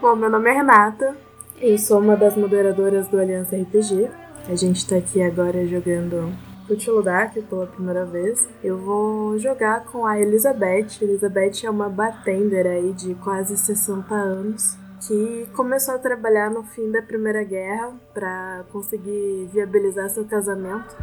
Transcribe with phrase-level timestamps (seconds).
[0.00, 1.16] Bom, meu nome é Renata,
[1.58, 4.10] eu sou uma das moderadoras do Aliança RPG.
[4.46, 6.34] A gente tá aqui agora jogando
[6.76, 8.48] Cthulhu Dark pela primeira vez.
[8.62, 11.02] Eu vou jogar com a Elizabeth.
[11.02, 16.90] Elizabeth é uma bartender aí de quase 60 anos que começou a trabalhar no fim
[16.90, 20.94] da Primeira Guerra para conseguir viabilizar seu casamento.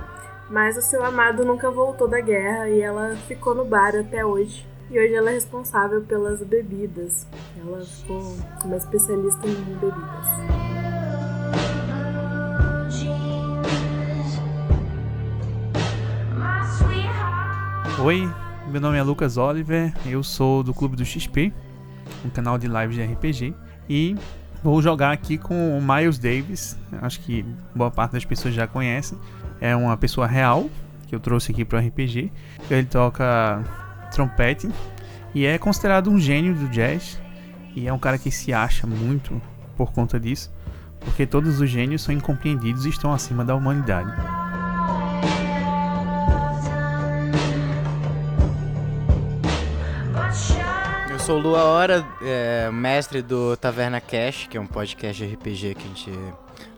[0.49, 4.66] Mas o seu amado nunca voltou da guerra e ela ficou no bar até hoje.
[4.89, 7.27] E hoje ela é responsável pelas bebidas.
[7.59, 8.22] Ela ficou
[8.63, 10.77] uma especialista em bebidas.
[18.00, 18.32] Oi,
[18.68, 21.52] meu nome é Lucas Oliver, eu sou do Clube do XP,
[22.23, 23.56] um canal de lives de RPG,
[23.89, 24.16] e
[24.64, 29.17] vou jogar aqui com o Miles Davis, acho que boa parte das pessoas já conhecem,
[29.59, 30.70] é uma pessoa real
[31.08, 32.31] que eu trouxe aqui para o RPG,
[32.70, 33.64] ele toca
[34.11, 34.70] trompete
[35.34, 37.20] e é considerado um gênio do jazz,
[37.76, 39.42] e é um cara que se acha muito
[39.76, 40.54] por conta disso,
[41.00, 44.14] porque todos os gênios são incompreendidos e estão acima da humanidade.
[51.28, 55.83] Sou Lua Hora, é, mestre do Taverna Cash, que é um podcast de RPG que
[55.83, 56.11] a gente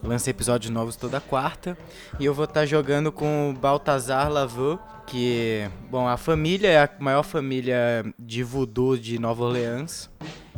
[0.02, 1.78] lança episódios novos toda quarta.
[2.20, 6.90] E eu vou estar jogando com o Baltazar Lavaux, que, bom, a família é a
[6.98, 10.10] maior família de voodoo de Nova Orleans.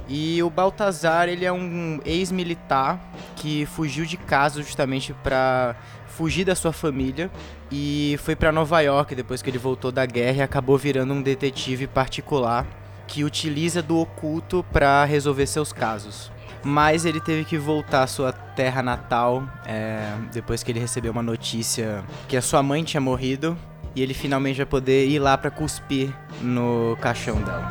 [0.07, 2.97] E o Baltazar, ele é um ex-militar
[3.35, 5.75] que fugiu de casa justamente para
[6.07, 7.29] fugir da sua família
[7.69, 11.21] e foi para Nova York depois que ele voltou da guerra e acabou virando um
[11.21, 12.65] detetive particular
[13.11, 16.31] que utiliza do oculto para resolver seus casos.
[16.63, 21.21] Mas ele teve que voltar à sua terra natal é, depois que ele recebeu uma
[21.21, 23.57] notícia que a sua mãe tinha morrido
[23.93, 27.67] e ele finalmente vai poder ir lá para cuspir no caixão dela.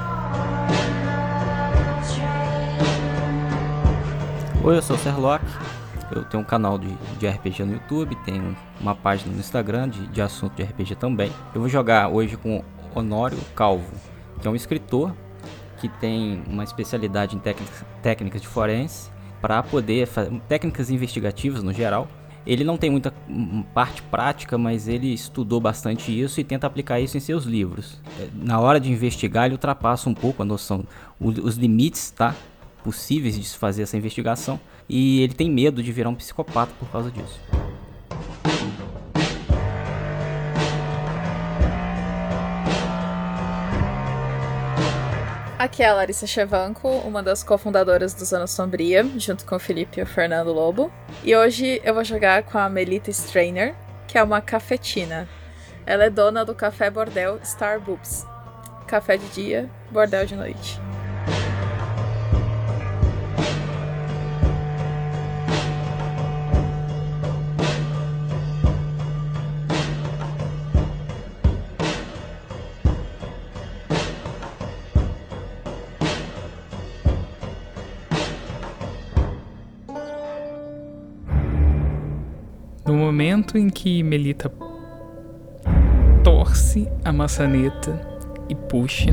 [4.63, 5.43] Oi, eu sou o Serlock.
[6.13, 10.07] Eu tenho um canal de, de RPG no YouTube, tenho uma página no Instagram de,
[10.09, 11.33] de assunto de RPG também.
[11.55, 12.63] Eu vou jogar hoje com
[12.95, 13.91] Honório Calvo,
[14.43, 15.15] que é um escritor
[15.81, 17.39] que tem uma especialidade em
[18.03, 19.11] técnicas, de forense
[19.41, 22.07] para poder fazer técnicas investigativas no geral.
[22.47, 27.01] Ele não tem muita hum, parte prática, mas ele estudou bastante isso e tenta aplicar
[27.01, 28.01] isso em seus livros.
[28.19, 30.85] É, Na hora de investigar, ele ultrapassa um pouco a noção,
[31.21, 32.35] os limites, tá?
[32.83, 34.59] possíveis de se fazer essa investigação
[34.89, 37.39] e ele tem medo de virar um psicopata por causa disso.
[45.61, 50.01] Aqui é a Larissa Chevanco, uma das cofundadoras dos Anos Sombria, junto com o Felipe
[50.01, 50.91] e o Fernando Lobo.
[51.23, 53.75] E hoje eu vou jogar com a Melita Strainer,
[54.09, 55.29] que é uma cafetina.
[55.85, 58.27] Ela é dona do café bordel Star Boobs.
[58.87, 60.81] Café de dia, bordel de noite.
[83.01, 84.53] Momento em que Melita
[86.23, 88.01] torce a maçaneta
[88.49, 89.11] e puxa,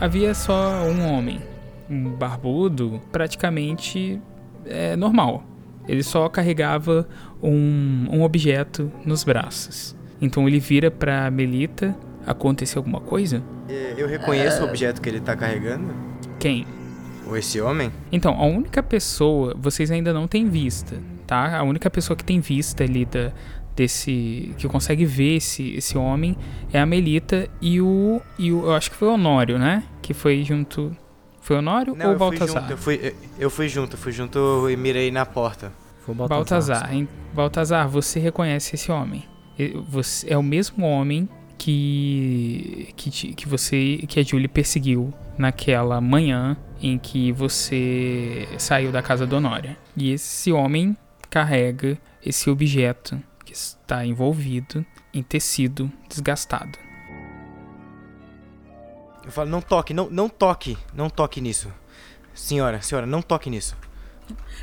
[0.00, 1.40] havia só um homem,
[1.88, 4.20] um barbudo, praticamente
[4.64, 5.44] é, normal.
[5.86, 7.06] Ele só carregava
[7.42, 9.94] um, um objeto nos braços.
[10.20, 11.94] Então ele vira pra Melita.
[12.26, 13.42] Aconteceu alguma coisa?
[13.68, 15.92] É, Eu reconheço o objeto que ele tá carregando?
[16.38, 16.66] Quem?
[17.26, 17.92] Ou esse homem?
[18.10, 20.96] Então, a única pessoa, vocês ainda não têm vista,
[21.50, 21.58] tá?
[21.58, 23.32] A única pessoa que tem vista ali da,
[23.76, 24.54] desse.
[24.58, 26.36] que consegue ver esse, esse homem
[26.72, 28.20] é a Melita e o.
[28.38, 29.82] E o eu acho que foi o Honório, né?
[30.02, 30.96] Que foi junto.
[31.40, 32.62] Foi o Honório Não, ou eu o fui Baltazar?
[32.62, 35.70] junto, eu fui, eu- eu fui junto, fui junto e mirei na porta.
[36.00, 36.92] Foi o Baltazar.
[36.94, 37.06] hein?
[37.34, 39.24] Baltazar, você reconhece esse homem.
[39.88, 46.56] Você é o mesmo homem que que, que você que a Julie perseguiu naquela manhã
[46.82, 49.76] em que você saiu da casa do Honório.
[49.96, 50.96] E esse homem
[51.34, 56.78] carrega esse objeto que está envolvido em tecido desgastado.
[59.24, 61.72] Eu falo, não toque, não, não toque, não toque nisso.
[62.32, 63.76] Senhora, senhora, não toque nisso.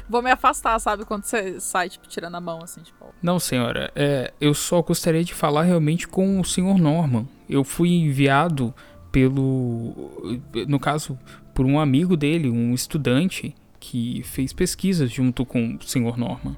[0.07, 1.03] Vou me afastar, sabe?
[1.03, 3.13] Quando você sai, tipo, tirando a mão, assim, tipo.
[3.21, 7.27] Não, senhora, é, eu só gostaria de falar realmente com o senhor Norman.
[7.49, 8.73] Eu fui enviado
[9.11, 10.31] pelo.
[10.69, 11.19] No caso,
[11.53, 16.15] por um amigo dele, um estudante que fez pesquisas junto com o Sr.
[16.17, 16.55] Norman.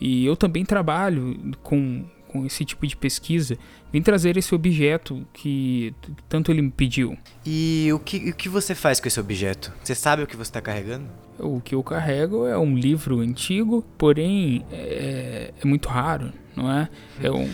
[0.00, 3.56] E eu também trabalho com, com esse tipo de pesquisa.
[3.92, 5.94] Vim trazer esse objeto que
[6.28, 7.16] tanto ele me pediu.
[7.46, 9.72] E o que, o que você faz com esse objeto?
[9.82, 11.06] Você sabe o que você está carregando?
[11.38, 16.88] O que eu carrego é um livro antigo, porém é, é muito raro, não é?
[17.22, 17.48] É um,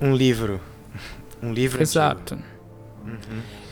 [0.00, 0.60] Um livro.
[1.42, 1.82] Um livro antigo.
[1.82, 2.38] Exato.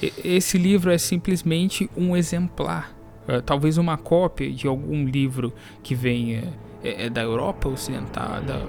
[0.03, 2.97] E- Esse livro é simplesmente um exemplar.
[3.31, 8.41] É, talvez uma cópia de algum livro que venha é, é da Europa Ocidental.
[8.43, 8.67] Da,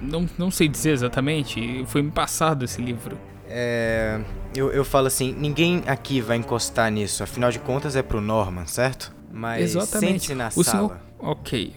[0.00, 1.84] não, não sei dizer exatamente.
[1.86, 3.16] Foi me passado esse livro.
[3.48, 4.20] É,
[4.54, 8.66] eu, eu falo assim, ninguém aqui vai encostar nisso, afinal de contas é pro Norman,
[8.66, 9.14] certo?
[9.32, 10.12] Mas Exatamente.
[10.12, 10.88] sente-se na O sala.
[10.88, 10.98] senhor.
[11.18, 11.72] Ok.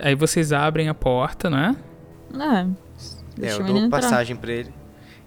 [0.00, 1.76] Aí vocês abrem a porta, né?
[2.34, 2.60] É.
[2.60, 2.66] É,
[3.36, 4.00] Deixa eu o menino dou entrar.
[4.00, 4.72] passagem pra ele.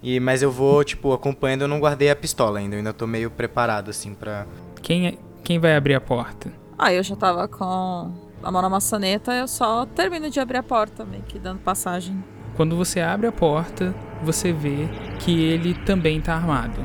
[0.01, 3.07] E, mas eu vou, tipo, acompanhando, eu não guardei a pistola ainda, eu ainda tô
[3.07, 4.45] meio preparado, assim, pra...
[4.81, 5.13] Quem, é,
[5.43, 6.51] quem vai abrir a porta?
[6.77, 8.11] Ah, eu já tava com
[8.41, 12.23] a mão na maçaneta, eu só termino de abrir a porta, meio que dando passagem.
[12.55, 14.87] Quando você abre a porta, você vê
[15.19, 16.81] que ele também tá armado.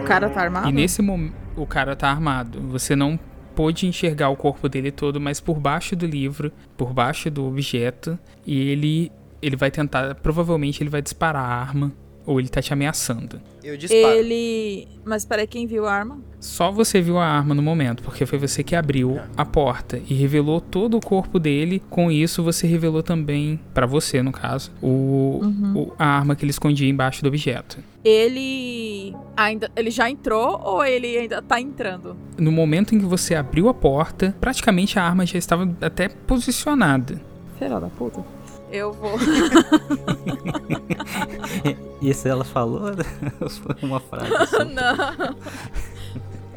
[0.00, 0.68] O cara tá armado?
[0.68, 2.60] E nesse momento, o cara tá armado.
[2.68, 3.18] Você não
[3.54, 8.18] pôde enxergar o corpo dele todo, mas por baixo do livro, por baixo do objeto,
[8.46, 11.92] e ele ele vai tentar, provavelmente ele vai disparar a arma
[12.26, 13.40] ou ele tá te ameaçando.
[13.68, 14.14] Eu disparo.
[14.14, 14.88] Ele.
[15.04, 16.18] Mas peraí, quem viu a arma?
[16.40, 20.14] Só você viu a arma no momento, porque foi você que abriu a porta e
[20.14, 21.82] revelou todo o corpo dele.
[21.90, 25.40] Com isso, você revelou também, pra você no caso, o,
[25.74, 27.78] o- a arma que ele escondia embaixo do objeto.
[28.04, 29.14] Ele.
[29.36, 29.70] ainda.
[29.76, 32.16] Ele já entrou ou ele ainda tá entrando?
[32.38, 37.20] No momento em que você abriu a porta, praticamente a arma já estava até posicionada.
[37.58, 38.24] Filha da puta.
[38.70, 39.18] Eu vou.
[42.00, 42.82] Isso ela falou?
[43.40, 44.34] Ou Foi uma frase.
[44.36, 44.72] assim?
[44.74, 45.36] Não.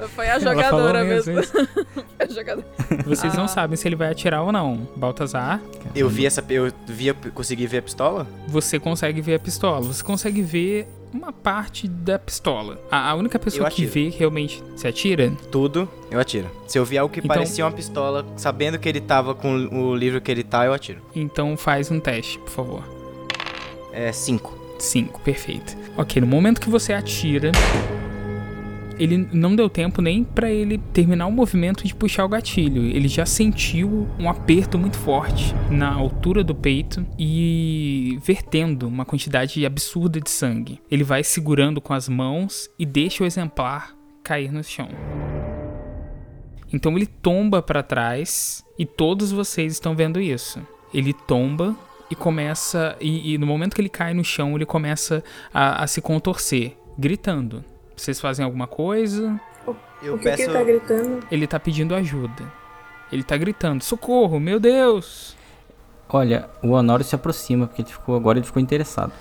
[0.10, 1.54] Foi a jogadora mesmo mesmo.
[2.18, 2.68] a jogadora.
[3.06, 3.38] Vocês Ah.
[3.38, 4.88] não sabem se ele vai atirar ou não.
[4.96, 5.62] Baltazar,
[5.96, 6.44] Eu vi essa...
[6.50, 8.26] Eu vi, a- consegui ver a pistola?
[8.48, 9.82] você consegue ver a pistola.
[9.82, 12.80] Você consegue ver uma parte da pistola.
[12.90, 14.64] A, a única pessoa que vê realmente.
[14.76, 15.32] Você atira?
[15.52, 16.50] Tudo, eu atiro.
[16.68, 19.96] Se eu vi algo que Então- parecia uma pistola, sabendo que ele tava com o
[19.96, 21.00] livro que ele tá, eu atiro.
[21.16, 22.84] Então faz um teste, por favor.
[23.94, 24.58] É cinco.
[24.83, 25.78] 5, perfeito.
[25.98, 27.51] Ok, no momento que você atira,
[29.01, 32.83] ele não deu tempo nem pra ele terminar o movimento de puxar o gatilho.
[32.83, 39.66] Ele já sentiu um aperto muito forte na altura do peito e vertendo uma quantidade
[39.66, 40.80] absurda de sangue.
[40.89, 44.89] Ele vai segurando com as mãos e deixa o exemplar cair no chão.
[46.72, 50.62] Então ele tomba pra trás e todos vocês estão vendo isso.
[50.94, 51.75] Ele tomba
[52.12, 52.96] e começa.
[53.00, 55.24] E, e no momento que ele cai no chão, ele começa
[55.54, 57.63] a, a se contorcer, gritando.
[57.96, 59.40] Vocês fazem alguma coisa?
[60.04, 60.38] Eu o que, peço...
[60.38, 61.19] que ele tá gritando?
[61.31, 62.44] Ele tá pedindo ajuda.
[63.12, 65.36] Ele tá gritando: socorro, meu Deus!
[66.10, 69.14] Olha, o Honório se aproxima, porque ele ficou, agora ele ficou interessado.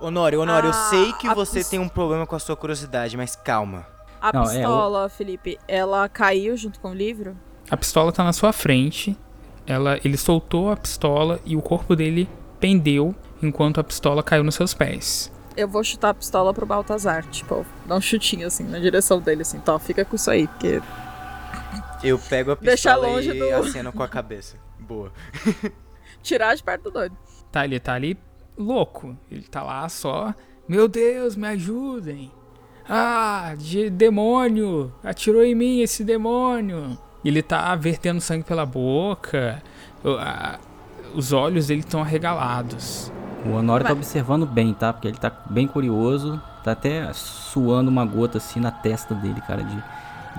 [0.00, 3.16] Honório, Honório, eu Ah, sei que você pis- tem um problema com a sua curiosidade,
[3.16, 3.86] mas calma.
[4.20, 7.36] A Não, é, pistola, Felipe, ela caiu junto com o livro?
[7.70, 9.16] A pistola tá na sua frente.
[9.66, 12.28] Ela, ele soltou a pistola e o corpo dele
[12.60, 15.32] pendeu enquanto a pistola caiu nos seus pés.
[15.56, 19.42] Eu vou chutar a pistola pro Baltazar, tipo, dar um chutinho assim na direção dele,
[19.42, 20.82] assim, tó, fica com isso aí, porque.
[22.02, 24.56] Eu pego a pistola longe e do- aceno com a cabeça.
[24.80, 25.12] Boa.
[26.22, 27.16] Tirar de perto do doido.
[27.52, 28.18] Tá, ele tá ali
[28.58, 29.16] louco.
[29.30, 30.34] Ele tá lá só.
[30.68, 32.30] Meu Deus, me ajudem.
[32.88, 34.92] Ah, de demônio!
[35.02, 36.98] Atirou em mim esse demônio!
[37.24, 39.62] Ele tá vertendo sangue pela boca.
[41.14, 43.10] os olhos dele estão arregalados.
[43.46, 44.92] O Honório tá Mas- observando bem, tá?
[44.92, 46.40] Porque ele tá bem curioso.
[46.62, 49.82] Tá até suando uma gota assim na testa dele, cara, de,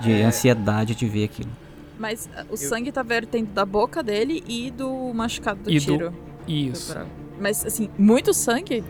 [0.02, 0.24] de É.
[0.24, 1.50] ansiedade de ver aquilo.
[1.98, 5.80] Mas ah, o sangue tá vertendo da boca dele e do machucado do E do-
[5.80, 6.14] tiro.
[6.46, 6.96] Isso.
[7.40, 8.82] Mas assim, muito sangue?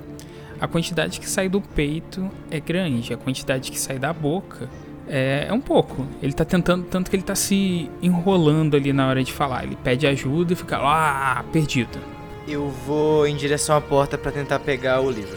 [0.60, 4.68] A quantidade que sai do peito é grande, a quantidade que sai da boca
[5.08, 6.06] é, é um pouco.
[6.22, 9.64] Ele tá tentando, tanto que ele tá se enrolando ali na hora de falar.
[9.64, 11.98] Ele pede ajuda e fica lá, perdido.
[12.46, 15.36] Eu vou em direção à porta pra tentar pegar o livro.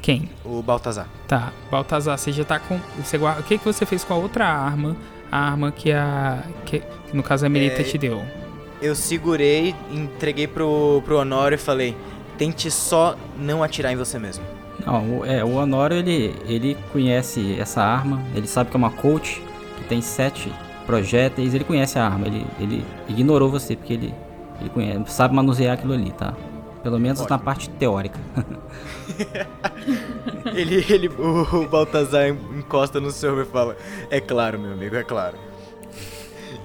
[0.00, 0.28] Quem?
[0.44, 1.08] O Baltazar.
[1.28, 2.78] Tá, Baltazar, você já tá com.
[2.98, 4.96] Você guarda, o que, que você fez com a outra arma?
[5.30, 6.42] A arma que a.
[6.66, 8.22] Que, que no caso a Melita É, te deu.
[8.80, 11.96] Eu segurei, entreguei pro, pro Honório e falei:
[12.36, 14.44] tente só não atirar em você mesmo.
[14.86, 18.90] Não, o- é, o Honório ele, ele conhece essa arma, ele sabe que é uma
[18.90, 19.38] Colt,
[19.78, 20.52] que tem sete
[20.86, 24.14] projéteis, ele conhece a arma, ele, ele ignorou você porque ele,
[24.60, 26.34] ele conhece, sabe manusear aquilo ali, tá?
[26.82, 27.38] Pelo menos na Ótimo.
[27.40, 28.18] parte teórica.
[30.54, 33.76] Ele, ele, o, o Baltazar encosta no seu e fala:
[34.10, 35.36] É claro, meu amigo, é claro.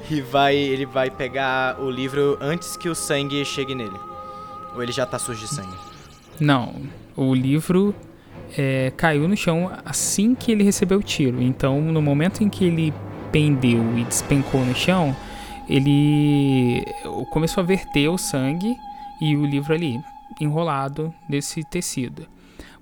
[0.09, 3.97] E vai, ele vai pegar o livro antes que o sangue chegue nele.
[4.75, 5.74] Ou ele já tá sujo de sangue.
[6.39, 6.75] Não,
[7.15, 7.93] o livro
[8.58, 11.42] é, caiu no chão assim que ele recebeu o tiro.
[11.42, 12.94] Então, no momento em que ele
[13.32, 15.16] pendeu e despencou no chão,
[15.70, 16.84] ele
[17.30, 18.76] começou a verter o sangue
[19.22, 20.00] e o livro ali,
[20.40, 22.26] enrolado nesse tecido.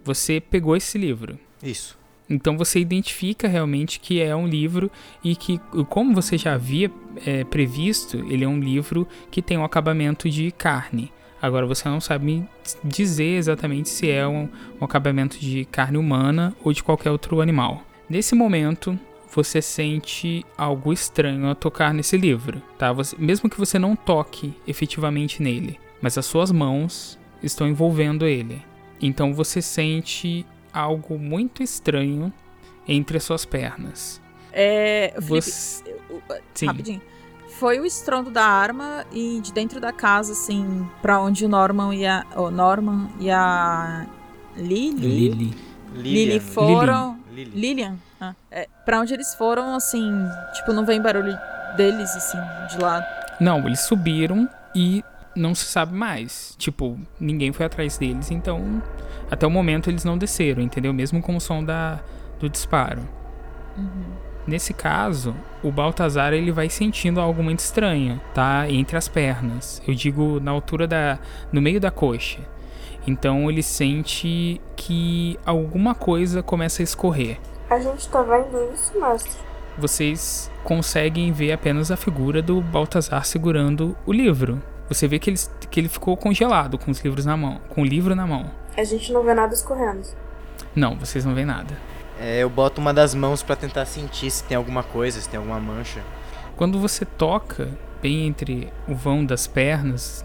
[0.04, 1.38] Você pegou esse livro.
[1.62, 1.98] Isso.
[2.30, 4.90] Então você identifica realmente que é um livro
[5.24, 6.92] e que, como você já havia
[7.26, 11.12] é, previsto, ele é um livro que tem um acabamento de carne.
[11.46, 12.44] Agora você não sabe
[12.84, 14.50] dizer exatamente se é um,
[14.82, 17.84] um acabamento de carne humana ou de qualquer outro animal.
[18.10, 18.98] Nesse momento,
[19.32, 22.92] você sente algo estranho ao tocar nesse livro, tá?
[22.92, 28.60] Você- mesmo que você não toque efetivamente nele, mas as suas mãos estão envolvendo ele.
[29.00, 32.34] Então você sente algo muito estranho
[32.88, 34.20] entre as suas pernas.
[34.52, 35.10] É.
[35.16, 35.84] Felipe, Você...
[36.56, 36.66] Sim.
[36.66, 37.02] Rapidinho.
[37.60, 41.96] Foi o estrondo da arma e de dentro da casa, assim, pra onde o Norman
[41.96, 42.26] e a.
[42.36, 44.06] O Norman e a.
[44.58, 45.30] Lily?
[45.30, 45.58] Lily.
[45.94, 47.18] Lily foram.
[47.32, 47.52] Lily.
[47.54, 47.96] Lilian?
[48.20, 50.12] Ah, é, pra onde eles foram, assim,
[50.54, 51.38] tipo, não vem barulho
[51.78, 52.38] deles, assim,
[52.70, 53.02] de lá.
[53.40, 55.04] Não, eles subiram e
[55.36, 56.56] não se sabe mais.
[56.58, 58.82] Tipo, ninguém foi atrás deles, então
[59.30, 60.94] até o momento eles não desceram, entendeu?
[60.94, 62.00] Mesmo com o som da,
[62.40, 63.08] do disparo.
[64.48, 68.70] Nesse caso, o Baltazar ele vai sentindo algo muito estranho, tá?
[68.70, 69.82] Entre as pernas.
[69.88, 71.18] Eu digo na altura da.
[71.52, 72.40] no meio da coxa.
[73.08, 77.40] Então ele sente que alguma coisa começa a escorrer.
[77.70, 79.32] A gente tá vendo isso, mestre.
[79.78, 84.62] vocês conseguem ver apenas a figura do Baltazar segurando o livro.
[84.88, 85.40] Você vê que ele,
[85.72, 88.52] que ele ficou congelado com os livros na mão, com o livro na mão.
[88.78, 90.08] A gente não vê nada escorrendo.
[90.76, 91.76] Não, vocês não veem nada.
[92.20, 95.38] É, eu boto uma das mãos pra tentar sentir se tem alguma coisa, se tem
[95.38, 96.02] alguma mancha.
[96.56, 97.70] Quando você toca
[98.02, 100.24] bem entre o vão das pernas,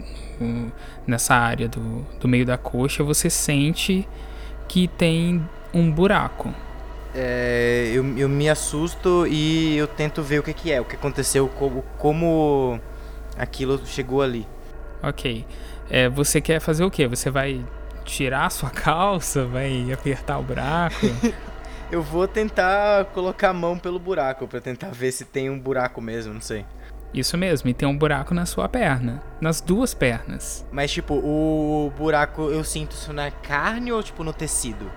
[1.07, 4.09] nessa área do, do meio da coxa, você sente
[4.69, 6.55] que tem um buraco.
[7.15, 10.95] É, eu, eu me assusto e eu tento ver o que, que é, o que
[10.95, 12.81] aconteceu, como, como
[13.37, 14.47] aquilo chegou ali.
[15.03, 15.45] Ok.
[15.89, 17.09] É, você quer fazer o quê?
[17.09, 17.65] Você vai
[18.05, 19.45] tirar a sua calça?
[19.45, 21.07] Vai apertar o buraco?
[21.91, 26.01] Eu vou tentar colocar a mão pelo buraco pra tentar ver se tem um buraco
[26.01, 26.65] mesmo, não sei.
[27.13, 29.21] Isso mesmo, e tem um buraco na sua perna.
[29.41, 30.65] Nas duas pernas.
[30.71, 34.89] Mas tipo, o buraco eu sinto isso na carne ou tipo no tecido?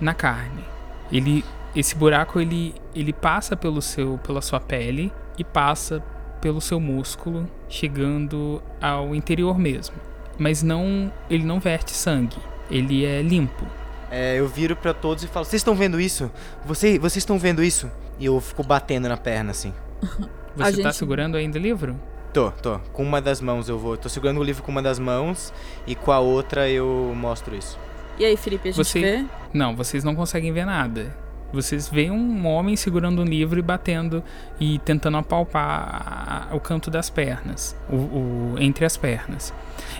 [0.00, 0.64] na carne.
[1.12, 1.44] Ele,
[1.76, 6.02] esse buraco ele, ele passa pelo seu, pela sua pele e passa
[6.40, 9.96] pelo seu músculo, chegando ao interior mesmo.
[10.38, 12.38] Mas não, ele não verte sangue.
[12.70, 13.66] Ele é limpo.
[14.10, 16.30] É, eu viro pra todos e falo: "Vocês estão vendo isso?
[16.64, 19.72] Você, vocês estão vendo isso?" E eu fico batendo na perna assim.
[20.56, 21.96] Você tá gente- segurando ainda o livro?
[22.32, 22.78] Tô, tô.
[22.92, 23.96] Com uma das mãos eu vou.
[23.96, 25.52] Tô segurando o livro com uma das mãos
[25.86, 27.78] e com a outra eu mostro isso.
[28.18, 29.24] E aí, Felipe, a gente Você- vê?
[29.54, 31.14] Não, vocês não conseguem ver nada.
[31.52, 34.22] Vocês veem um homem segurando um livro e batendo
[34.60, 39.52] e tentando apalpar o canto das pernas, o, o- entre as pernas.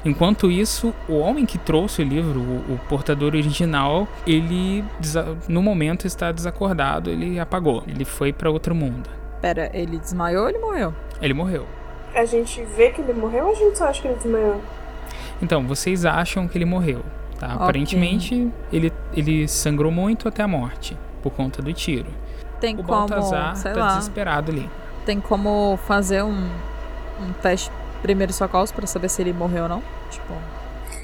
[0.05, 4.85] Enquanto isso, o homem que trouxe o livro, o, o portador original, ele
[5.49, 9.11] no momento está desacordado, ele apagou, ele foi para outro mundo.
[9.41, 10.95] Pera, ele desmaiou ou ele morreu?
[11.21, 11.67] Ele morreu.
[12.15, 14.61] A gente vê que ele morreu ou a gente só acha que ele desmaiou?
[15.43, 17.03] Então, vocês acham que ele morreu,
[17.39, 17.47] tá?
[17.49, 17.57] Ok.
[17.63, 22.07] Aparentemente, ele, ele sangrou muito até a morte por conta do tiro.
[22.61, 24.69] Tem O como, Baltazar sei tá lá, desesperado ali.
[25.07, 26.49] tem como fazer um,
[27.21, 27.71] um teste
[28.03, 29.83] primeiro socorros pra saber se ele morreu ou não?
[30.11, 30.35] Tipo,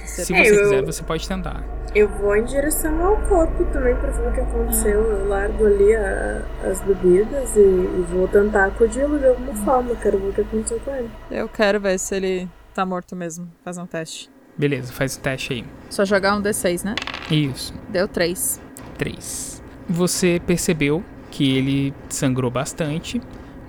[0.05, 1.63] Se É, você eu- quiser, você pode tentar.
[1.95, 5.01] Eu vou em direção ao corpo também pra ver o que aconteceu.
[5.03, 9.95] Eu largo ali a- as bebidas e, e vou tentar acudi-lo de alguma forma.
[9.97, 11.11] Quero ver o que aconteceu com ele.
[11.31, 13.49] eu quero ver se ele tá morto mesmo.
[13.65, 14.31] Fazer um teste.
[14.59, 15.65] Beleza, faz o teste aí.
[15.91, 16.95] Só jogar um D6, né?
[17.31, 18.61] Isso, Deu 3.
[18.99, 19.56] 3.
[19.89, 23.21] Você percebeu que ele sangrou bastante,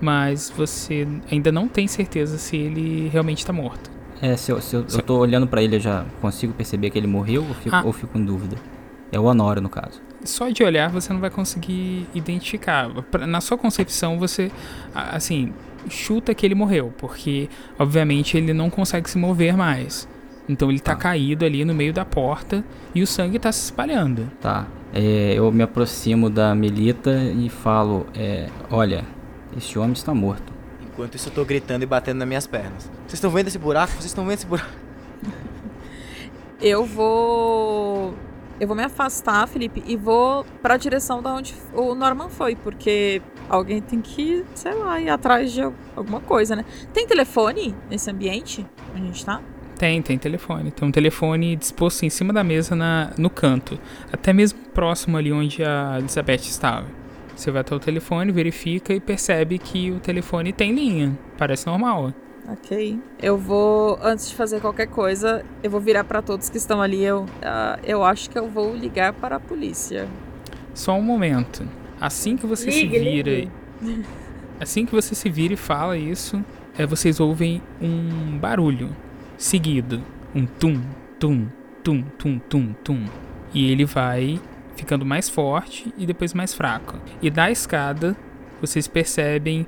[0.01, 3.91] mas você ainda não tem certeza se ele realmente tá morto.
[4.21, 6.97] É, se eu, se eu, eu tô olhando pra ele, eu já consigo perceber que
[6.97, 7.83] ele morreu ou fico, Ah.
[7.85, 8.57] ou fico em dúvida?
[9.11, 10.01] É o Honório, no caso.
[10.23, 12.89] Só de olhar você não vai conseguir identificar.
[13.27, 14.51] Na sua concepção, você,
[14.93, 15.53] assim,
[15.87, 17.47] chuta que ele morreu, porque,
[17.77, 20.07] obviamente, ele não consegue se mover mais.
[20.47, 21.01] Então ele tá Tá.
[21.01, 22.63] caído ali no meio da porta
[22.95, 24.31] e o sangue tá se espalhando.
[24.41, 24.67] Tá.
[24.93, 29.03] É, eu me aproximo da Melita e falo: é, Olha,
[29.57, 30.53] esse homem está morto.
[30.81, 32.89] Enquanto isso eu tô gritando e batendo nas minhas pernas.
[33.01, 33.91] Vocês estão vendo esse buraco?
[33.93, 34.69] Vocês estão vendo esse buraco?
[36.61, 38.13] eu vou.
[38.59, 43.21] Eu vou me afastar, Felipe, e vou pra direção da onde o Norman foi, porque
[43.47, 45.61] alguém tem que, sei lá, ir atrás de
[45.95, 46.65] alguma coisa, né?
[46.91, 49.41] Tem telefone nesse ambiente onde a gente tá?
[49.77, 50.71] Tem, tem telefone.
[50.71, 53.79] Tem um telefone disposto em cima da mesa na, no canto.
[54.11, 56.85] Até mesmo próximo ali onde a Elizabeth estava.
[57.35, 61.17] Você vai até o telefone, verifica e percebe que o telefone tem linha.
[61.37, 62.11] Parece normal.
[62.47, 62.99] Ok.
[63.21, 67.03] Eu vou, antes de fazer qualquer coisa, eu vou virar pra todos que estão ali.
[67.03, 70.07] Eu, ah, eu acho que eu vou ligar para a polícia.
[70.73, 71.67] Só um momento.
[72.01, 73.31] Assim que você se Ligue, vira.
[73.31, 73.51] ligue.
[74.59, 76.43] Assim que você se vira e fala isso,
[76.77, 78.95] é, vocês ouvem um barulho
[79.37, 80.01] seguido.
[80.35, 80.81] Um tum,
[81.19, 81.47] tum,
[81.83, 83.05] tum, tum, tum, tum.
[83.53, 84.39] E ele vai
[84.75, 86.97] ficando mais forte e depois mais fraco.
[87.21, 88.15] E da escada,
[88.61, 89.65] vocês percebem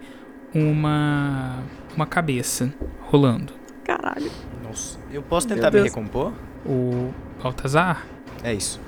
[0.53, 1.57] uma,
[1.95, 3.53] uma cabeça rolando.
[3.83, 4.31] Caralho.
[4.63, 4.99] Nossa.
[5.11, 6.33] Eu posso tentar me recompor?
[6.65, 7.11] O
[7.41, 8.05] Baltazar
[8.43, 8.79] É isso.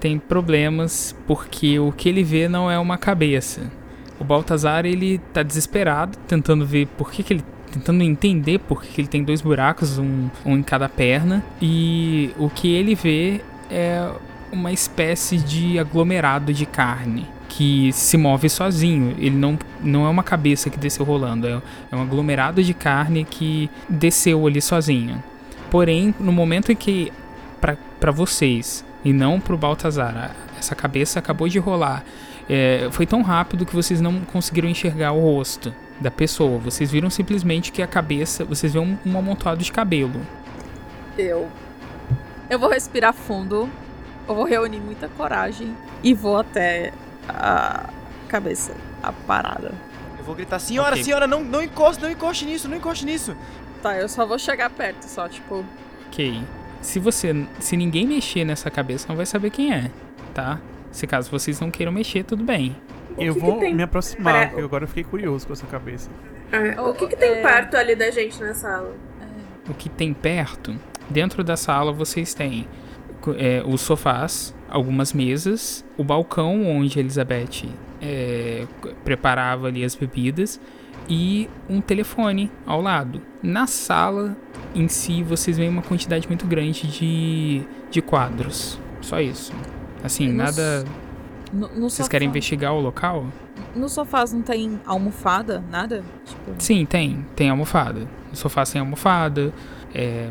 [0.00, 3.70] tem problemas porque o que ele vê não é uma cabeça.
[4.18, 7.44] O Baltazar ele tá desesperado, tentando ver por que, que ele.
[7.68, 11.44] Tentando entender por que, que ele tem dois buracos, um, um em cada perna.
[11.60, 14.08] E o que ele vê é
[14.52, 19.14] uma espécie de aglomerado de carne que se move sozinho.
[19.18, 21.60] Ele não, não é uma cabeça que desceu rolando, é,
[21.92, 25.22] é um aglomerado de carne que desceu ali sozinho.
[25.70, 27.12] Porém, no momento em que
[27.60, 32.04] para vocês e não pro Baltazar, a- essa cabeça acabou de rolar.
[32.48, 36.58] É, foi tão rápido que vocês não conseguiram enxergar o rosto da pessoa.
[36.58, 38.44] Vocês viram simplesmente que a cabeça.
[38.44, 40.20] Vocês viram um, um amontoado de cabelo.
[41.16, 41.48] Eu.
[42.48, 43.68] Eu vou respirar fundo.
[44.28, 46.92] Eu vou reunir muita coragem e vou até
[47.28, 47.88] a
[48.28, 49.72] cabeça, a parada.
[50.18, 51.04] Eu vou gritar, senhora, Ok.
[51.04, 53.34] senhora, não, não encoste, não encoste nisso, não encoste nisso.
[53.82, 55.64] Tá, eu só vou chegar perto, só tipo.
[56.08, 56.42] Ok.
[56.82, 57.46] Se você.
[57.58, 59.90] Se ninguém mexer nessa cabeça, não vai saber quem é,
[60.34, 60.60] tá?
[60.92, 62.76] Se caso vocês não queiram mexer, tudo bem.
[63.18, 65.52] O Eu que que vou tem me aproximar, pra- porque agora eu fiquei curioso com
[65.52, 66.10] essa cabeça.
[66.52, 67.42] Ah, Oh, o que, que tem é.
[67.42, 68.94] perto ali da gente na sala?
[69.68, 70.74] O que tem perto,
[71.10, 72.66] dentro da sala vocês têm
[73.36, 77.68] é, os sofás, algumas mesas, o balcão onde a Elizabeth
[78.00, 78.66] é,
[79.04, 80.58] preparava ali as bebidas
[81.08, 83.20] e um telefone ao lado.
[83.42, 84.34] Na sala
[84.74, 88.80] em si vocês veem uma quantidade muito grande de, de quadros.
[89.02, 89.52] Só isso.
[90.02, 90.84] Assim, Nos- nada.
[91.52, 93.26] No, no Vocês sofá- querem investigar o local?
[93.74, 95.62] No sofás não tem almofada?
[95.70, 96.02] Nada?
[96.24, 96.54] Tipo.
[96.58, 97.24] Sim, tem.
[97.34, 98.00] Tem almofada.
[98.30, 99.52] No sofá tem almofada.
[99.94, 100.28] é,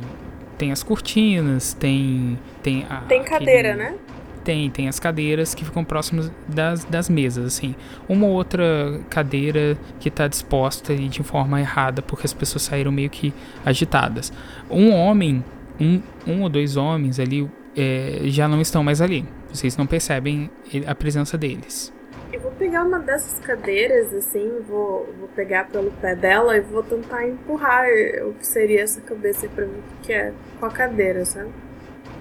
[0.58, 2.38] tem as cortinas, tem.
[2.64, 3.96] Tem, a, Tem cadeira, aquele- né?
[4.44, 7.76] Tem, tem as cadeiras que ficam próximas das, das mesas, assim.
[8.08, 12.90] Uma ou outra cadeira que tá disposta e de forma errada, porque as pessoas saíram
[12.92, 13.34] meio que
[13.66, 14.32] agitadas.
[14.70, 15.44] Um homem,
[15.82, 19.26] um, um ou dois homens ali é, já não estão mais ali.
[19.50, 20.50] Vocês não percebem
[20.86, 21.94] a presença deles.
[22.32, 26.84] Eu vou pegar uma dessas cadeiras, assim, vou, vou pegar pelo pé dela e vou
[26.84, 27.86] tentar empurrar
[28.28, 31.50] o que seria essa cabeça aí pra ver o que é com a cadeira, sabe?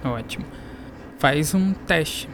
[0.03, 0.45] Ótimo.
[1.19, 2.29] Faz um teste.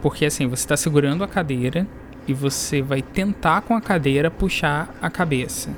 [0.00, 1.86] Porque assim, você está segurando a cadeira
[2.26, 5.70] e você vai tentar com a cadeira puxar a cabeça.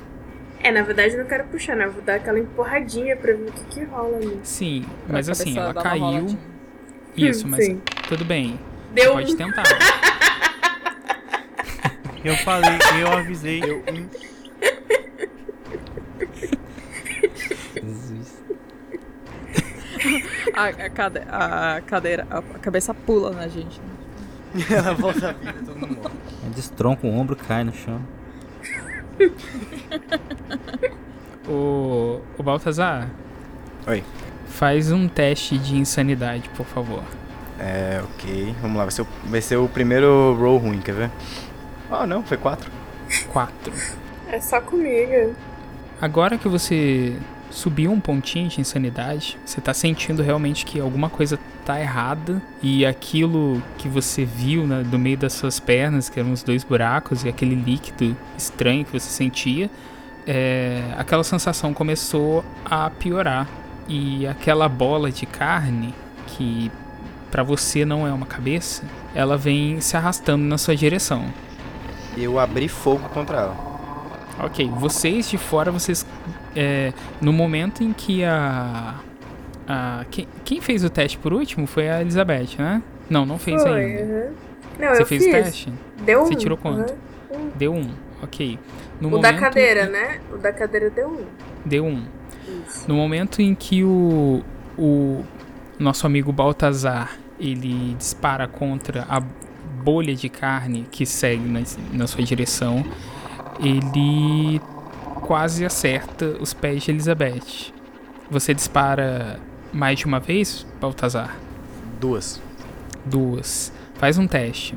[0.63, 1.85] É, na verdade eu não quero puxar, né?
[1.85, 4.39] Eu vou dar aquela empurradinha pra ver o que que rola ali.
[4.43, 6.37] Sim, pra mas assim, ela caiu.
[7.11, 7.31] Roladinha.
[7.31, 7.81] Isso, mas Sim.
[8.07, 8.59] tudo bem.
[8.93, 9.37] Deu Pode um...
[9.37, 9.63] tentar.
[12.23, 13.63] Eu falei, eu avisei.
[13.63, 13.83] Eu,
[20.53, 23.79] A, a cade- a cadeira, a, a cabeça pula na gente.
[23.79, 24.65] né?
[24.69, 26.15] ela volta a vida, todo mundo morre.
[26.55, 28.01] Destronca o ombro, cai no chão.
[31.47, 33.09] O, o Baltazar.
[33.87, 34.03] Oi.
[34.51, 37.03] Faz um teste de insanidade, por favor.
[37.59, 38.55] É, ok.
[38.61, 41.11] Vamos lá, vai ser, o, vai ser o primeiro roll ruim, quer ver?
[41.89, 42.71] Ah, não, foi quatro.
[43.31, 43.73] 4.
[44.29, 45.35] É só comigo.
[46.01, 47.17] Agora que você
[47.49, 52.85] subiu um pontinho de insanidade, você tá sentindo realmente que alguma coisa tá errada e
[52.85, 57.23] aquilo que você viu né, do meio das suas pernas, que eram os dois buracos
[57.23, 59.69] e aquele líquido estranho que você sentia,
[60.25, 63.47] é, aquela sensação começou a piorar
[63.91, 65.93] e aquela bola de carne
[66.27, 66.71] que
[67.29, 68.83] pra você não é uma cabeça,
[69.15, 71.25] ela vem se arrastando na sua direção.
[72.17, 73.71] Eu abri fogo contra ela.
[74.39, 76.05] Ok, vocês de fora, vocês.
[76.55, 78.95] é, no momento em que a.
[79.67, 82.81] a quem, quem fez o teste por último foi a Elizabeth, né?
[83.09, 84.03] Não, não fez Foi, ainda.
[84.03, 84.31] aham.
[84.79, 85.33] Não, Você eu fez fiz.
[85.33, 85.73] o teste?
[86.05, 86.37] Deu Você um.
[86.37, 86.93] tirou quanto?
[87.55, 87.89] Deu um,
[88.23, 88.57] ok.
[88.99, 90.19] No O da cadeira, em- né?
[90.33, 91.25] O da cadeira deu um.
[91.65, 92.03] Deu um.
[92.67, 92.85] Isso.
[92.87, 94.43] No momento em que o.
[94.77, 95.23] o
[95.79, 102.23] nosso amigo Baltazar ele dispara contra a bolha de carne que segue na, na sua
[102.23, 102.85] direção,
[103.59, 104.61] ele
[105.21, 107.73] quase acerta os pés de Elizabeth.
[108.29, 109.39] Você dispara
[109.73, 111.35] mais de uma vez, Baltazar?
[111.99, 112.41] Duas.
[113.05, 113.73] Duas.
[113.95, 114.75] Faz um teste.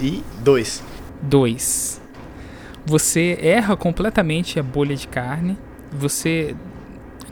[0.00, 0.82] E dois.
[1.22, 2.00] Dois.
[2.84, 5.56] Você erra completamente a bolha de carne.
[5.94, 6.54] Você,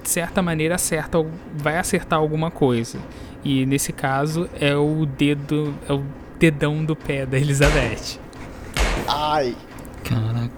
[0.02, 1.18] de certa maneira, acerta,
[1.54, 2.98] vai acertar alguma coisa.
[3.44, 6.02] E nesse caso é o dedo, é o
[6.38, 8.18] dedão do pé da Elizabeth.
[9.08, 9.56] Ai.
[10.04, 10.52] Caraca.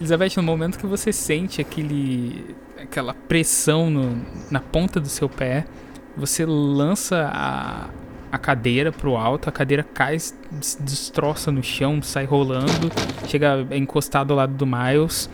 [0.00, 4.20] Elizabeth, no momento que você sente aquele, aquela pressão no-
[4.50, 5.64] na ponta do seu pé,
[6.16, 7.88] você lança a,
[8.30, 10.34] a cadeira pro alto, a cadeira cai, se
[10.82, 12.90] destroça no chão, sai rolando,
[13.26, 15.30] chega a encostar do lado do Miles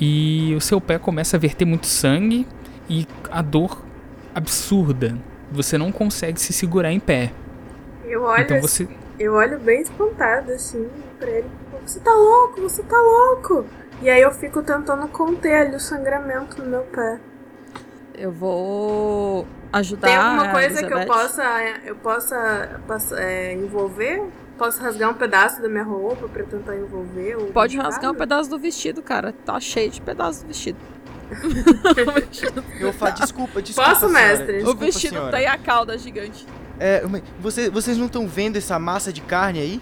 [0.00, 2.46] e o seu pé começa a verter muito sangue
[2.88, 3.82] e a dor
[4.34, 5.16] absurda.
[5.52, 7.32] Você não consegue se segurar em pé.
[8.04, 11.46] Eu olho, Então assim- você eu olho bem espantada assim pra ele.
[11.84, 13.66] Você tá louco, você tá louco.
[14.00, 17.18] E aí eu fico tentando conter ali o sangramento no meu pé.
[18.14, 20.08] Eu vou ajudar.
[20.08, 21.42] Tem alguma a coisa que eu possa,
[21.84, 24.22] eu possa, passa- é, envolver?
[24.60, 27.34] Posso rasgar um pedaço da minha roupa pra tentar envolver?
[27.36, 29.32] o Pode rasgar um pedaço do vestido, cara.
[29.32, 30.76] Tá cheio de pedaços do vestido.
[32.78, 33.88] Eu falo, desculpa, desculpa.
[33.90, 34.28] Posso, senhora.
[34.28, 34.52] mestre?
[34.52, 35.36] o Desculpa, vestido senhora.
[35.36, 36.46] tem a cauda gigante.
[36.78, 37.02] É,
[37.40, 39.80] você- vocês não estão vendo essa massa de carne aí?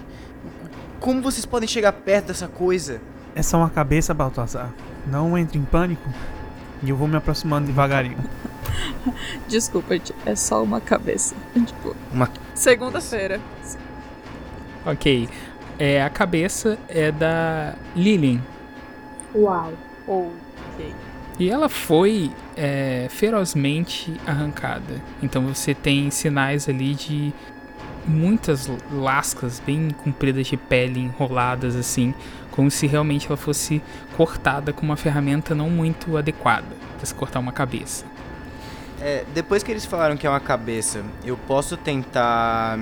[1.01, 3.01] Como vocês podem chegar perto dessa coisa?
[3.35, 4.69] É só uma cabeça, Baltazar.
[5.05, 6.07] Não entre em pânico.
[6.81, 8.17] E eu vou me aproximando devagarinho.
[9.47, 10.13] Desculpa, gente.
[10.25, 11.35] É só uma cabeça.
[11.53, 13.41] Tipo, Uma- segunda-feira.
[14.91, 15.29] Ok.
[15.77, 18.41] É, a cabeça é da Lillian.
[19.35, 19.71] Uau.
[20.07, 20.93] Ok.
[21.39, 25.01] E ela foi é, ferozmente arrancada.
[25.23, 27.33] Então você tem sinais ali de
[28.05, 32.13] muitas lascas bem compridas de pele enroladas assim,
[32.51, 33.81] como se realmente ela fosse
[34.17, 38.05] cortada com uma ferramenta não muito adequada para se cortar uma cabeça.
[39.01, 42.77] É, depois que eles falaram que é uma cabeça, eu posso tentar,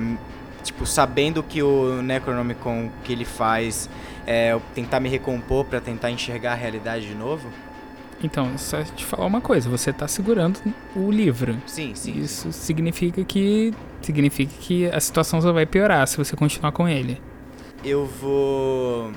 [0.68, 3.88] tipo, sabendo que o Necronomicon que ele faz,
[4.26, 7.48] é, tentar me recompor pra tentar enxergar a realidade de novo?
[8.22, 10.60] Então, só te falar uma coisa, você tá segurando
[10.94, 11.56] o livro.
[11.66, 12.18] Sim, sim.
[12.18, 17.20] Isso significa que significa que a situação só vai piorar se você continuar com ele.
[17.84, 19.12] Eu vou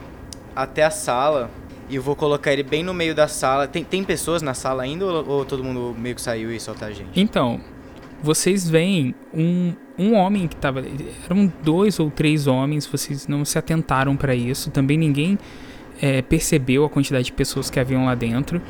[0.56, 1.50] até a sala
[1.90, 3.68] e eu vou colocar ele bem no meio da sala.
[3.68, 6.86] Tem, tem pessoas na sala ainda ou, ou todo mundo meio que saiu e tá
[6.86, 7.20] a gente?
[7.20, 7.60] Então,
[8.22, 10.84] vocês veem um, um homem que tava.
[11.26, 14.72] Eram dois ou três homens, vocês não se atentaram para isso.
[14.72, 15.38] Também ninguém
[16.02, 18.62] é, percebeu a quantidade de pessoas que haviam lá dentro.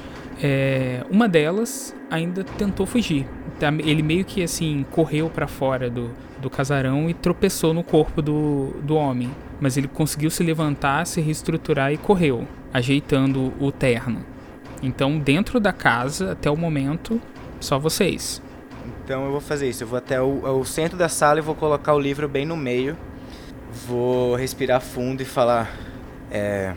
[0.42, 3.28] É, uma delas ainda tentou fugir.
[3.60, 6.10] Tá- Ele meio que assim correu para fora do,
[6.42, 9.30] do casarão e tropeçou no corpo do, do homem.
[9.60, 14.26] Mas ele conseguiu se levantar, se reestruturar e correu, ajeitando o terno.
[14.82, 17.22] Então, dentro da casa, até o momento,
[17.60, 18.42] só vocês.
[19.04, 19.84] Então eu vou fazer isso.
[19.84, 22.56] Eu vou até o, o centro da sala e vou colocar o livro bem no
[22.56, 22.98] meio.
[23.88, 25.76] Vou respirar fundo e falar.
[26.30, 26.74] É.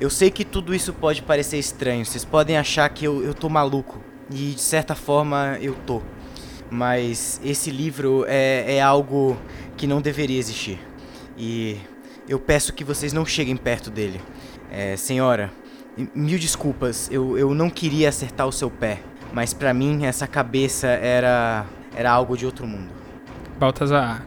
[0.00, 2.04] Eu sei que tudo isso pode parecer estranho.
[2.04, 4.00] Vocês podem achar que eu, eu tô maluco.
[4.30, 6.02] E de certa forma eu tô.
[6.70, 9.36] Mas esse livro é, é algo
[9.76, 10.80] que não deveria existir.
[11.36, 11.78] E
[12.28, 14.20] eu peço que vocês não cheguem perto dele.
[14.70, 15.52] É, senhora,
[16.14, 17.08] mil desculpas.
[17.10, 19.00] Eu, eu não queria acertar o seu pé.
[19.34, 21.64] Mas pra mim essa cabeça era
[21.96, 22.88] era algo de outro mundo.
[23.58, 24.22] Baltazar,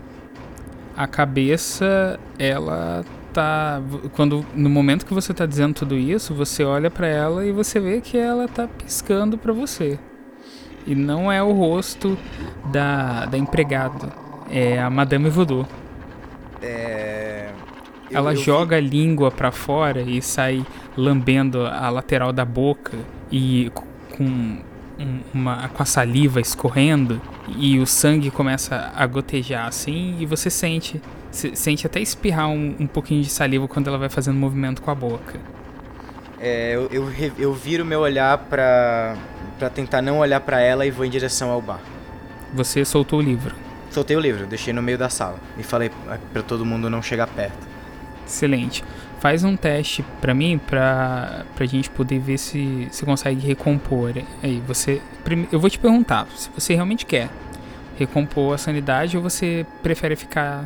[0.95, 3.81] a cabeça, ela tá.
[4.13, 7.79] Quando, no momento que você tá dizendo tudo isso, você olha pra ela e você
[7.79, 9.97] vê que ela tá piscando pra você.
[10.85, 12.17] E não é o rosto
[12.71, 14.09] da, da empregada,
[14.49, 15.67] é a Madame Voodoo.
[16.61, 17.49] É.
[18.09, 20.65] eu- ela eu vi- joga a língua pra fora e sai
[20.95, 22.97] lambendo a lateral da boca
[23.31, 23.69] e
[24.15, 24.59] com
[25.33, 27.21] uma com a saliva escorrendo
[27.55, 32.75] e o sangue começa a gotejar assim e você sente se- sente até espirrar um,
[32.79, 35.39] um pouquinho de saliva quando ela vai fazendo movimento com a boca.
[36.39, 39.15] é, eu, eu, eu viro meu olhar pra,
[39.59, 41.79] pra tentar não olhar pra ela e vou em direção ao bar.
[42.53, 43.53] Você soltou o livro.
[43.91, 47.01] Soltei o livro, deixei no meio da sala e falei ah, pra todo mundo não
[47.01, 47.67] chegar perto.
[48.25, 48.83] Excelente.
[49.19, 54.13] Faz um teste pra mim pra, pra gente poder ver se você consegue recompor.
[54.43, 55.01] Aí você.
[55.51, 57.29] Eu vou te perguntar se você realmente quer
[57.97, 60.65] recompor a sanidade ou você prefere ficar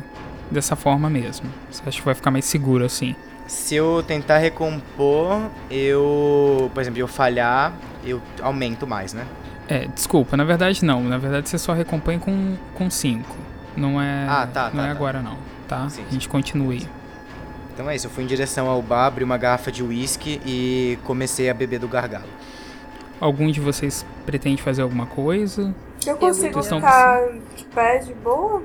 [0.50, 1.48] dessa forma mesmo.
[1.70, 3.16] Você acha que vai ficar mais seguro assim?
[3.46, 6.70] Se eu tentar recompor, eu.
[6.74, 7.72] Por exemplo, eu falhar,
[8.04, 9.26] eu aumento mais, né?
[9.68, 11.02] É, desculpa, na verdade não.
[11.02, 13.36] Na verdade você só recompõe com 5.
[13.76, 14.26] Não é.
[14.28, 14.90] Ah, tá, Não tá, é tá.
[14.90, 15.88] agora não, tá?
[15.88, 16.86] Sim, A gente continua aí.
[17.82, 20.96] Então é isso, eu fui em direção ao bar, abri uma garrafa de uísque e
[21.04, 22.28] comecei a beber do gargalo.
[23.20, 25.74] Algum de vocês pretende fazer alguma coisa?
[26.06, 28.62] Eu consigo estão- ficar de pé de boa?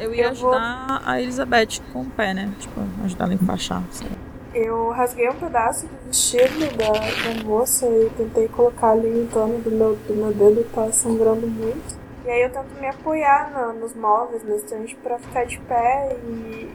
[0.00, 2.50] Eu ia Eu vou- ajudar a Elizabeth com o pé, né?
[2.58, 3.82] Tipo, ajudar ela a enfaixar.
[3.90, 4.08] sei.
[4.54, 6.90] Eu rasguei um pedaço do vestido da,
[7.34, 11.46] da moça e tentei colocar ali em torno do meu, do meu dedo, tá sangrando
[11.46, 11.98] muito.
[12.24, 16.16] E aí eu tento me apoiar na- nos móveis, na estante, pra ficar de pé
[16.26, 16.30] e,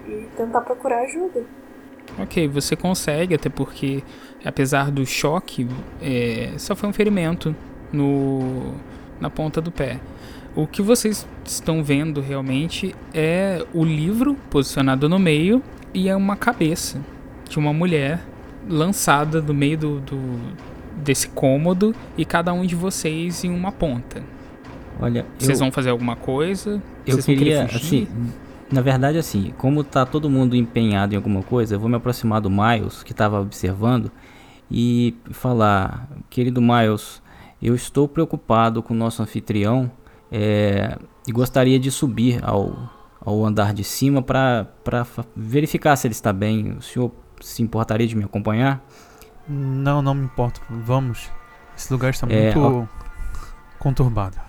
[0.07, 1.41] e tentar procurar ajuda.
[2.17, 4.03] Ok, você consegue, até porque,
[4.43, 5.67] apesar do choque,
[6.01, 7.55] é, só foi um ferimento
[7.93, 8.73] no,
[9.21, 9.99] na ponta do pé.
[10.55, 15.61] O que vocês estão vendo realmente é o livro posicionado no meio
[15.93, 16.99] e é uma cabeça
[17.49, 18.19] de uma mulher
[18.67, 20.39] lançada no meio do, do-
[20.97, 24.21] desse cômodo e cada um de vocês em uma ponta.
[24.99, 26.81] Olha, Vocês eu, vão fazer alguma coisa?
[27.07, 28.05] eu Vocês queria, assim,
[28.71, 32.41] na verdade, assim, como tá todo mundo empenhado em alguma coisa, eu vou me aproximar
[32.41, 34.11] do Miles, que estava observando,
[34.69, 37.21] e falar, querido Miles,
[37.61, 39.91] eu estou preocupado com o nosso anfitrião
[40.31, 44.67] é, e gostaria de subir ao, ao andar de cima para
[45.35, 46.73] verificar se ele está bem.
[46.73, 48.83] O senhor se importaria de me acompanhar?
[49.47, 50.61] Não, não me importo.
[50.69, 51.29] Vamos.
[51.75, 52.87] Esse lugar está É, muito
[53.79, 54.48] conturbado.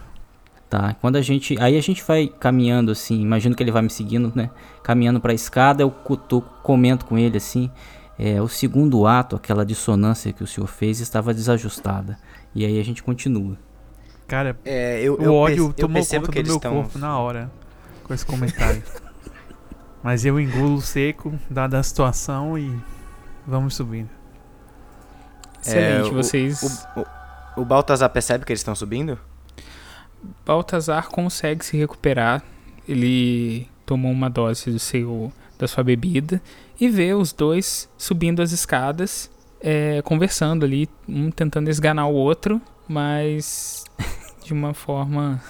[0.70, 1.60] Tá, quando a gente.
[1.60, 4.50] Aí a gente vai caminhando assim, imagino que ele vai me seguindo, né?
[4.84, 7.68] Caminhando pra escada, eu cutuco, comento com ele assim.
[8.16, 12.16] É, o segundo ato, aquela dissonância que o senhor fez, estava desajustada.
[12.54, 13.56] E aí a gente continua.
[14.28, 16.56] Cara, É, eu, o eu ódio perce- eu tomou percebo conta que do eles meu
[16.58, 16.72] estão.
[16.74, 17.50] corpo na hora
[18.04, 18.80] com esse comentário.
[20.04, 22.72] Mas eu engulo seco, dada a situação, e
[23.44, 24.08] vamos subindo.
[25.62, 26.62] Excelente, É, o- vocês.
[26.96, 29.18] O, o, o Baltazar percebe que eles estão subindo?
[30.44, 32.42] Baltazar consegue se recuperar.
[32.88, 36.40] Ele tomou uma dose do seu, da sua bebida
[36.80, 39.30] e vê os dois subindo as escadas,
[39.60, 43.84] é, conversando ali, um tentando esganar o outro, mas
[44.44, 45.40] de uma forma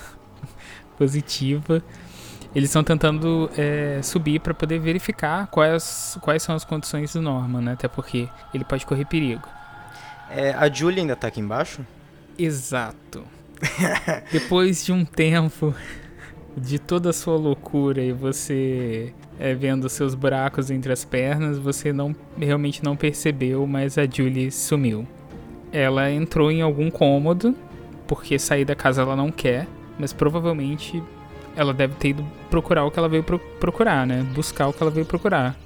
[0.99, 1.83] positiva.
[2.53, 7.61] Eles estão tentando é, subir para poder verificar quais, quais são as condições do Norman,
[7.61, 7.73] né?
[7.73, 9.49] Até porque ele pode correr perigo.
[10.29, 11.87] É, a Julie ainda tá aqui embaixo?
[12.37, 13.25] Exato.
[14.33, 15.75] Depois de um tempo
[16.57, 21.93] de toda a sua loucura e você é, vendo seus buracos entre as pernas, você
[21.93, 25.07] não realmente não percebeu, mas a Julie sumiu.
[25.73, 27.55] Ela entrou em algum cômodo,
[28.07, 29.67] porque sair da casa ela não quer,
[29.99, 31.03] mas provavelmente
[31.57, 34.27] ela deve ter ido procurar o que ela veio pro- procurar, né?
[34.35, 35.57] Buscar o que ela veio procurar.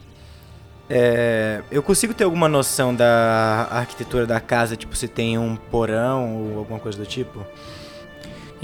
[0.89, 6.37] É, eu consigo ter alguma noção da arquitetura da casa, tipo se tem um porão
[6.37, 7.45] ou alguma coisa do tipo?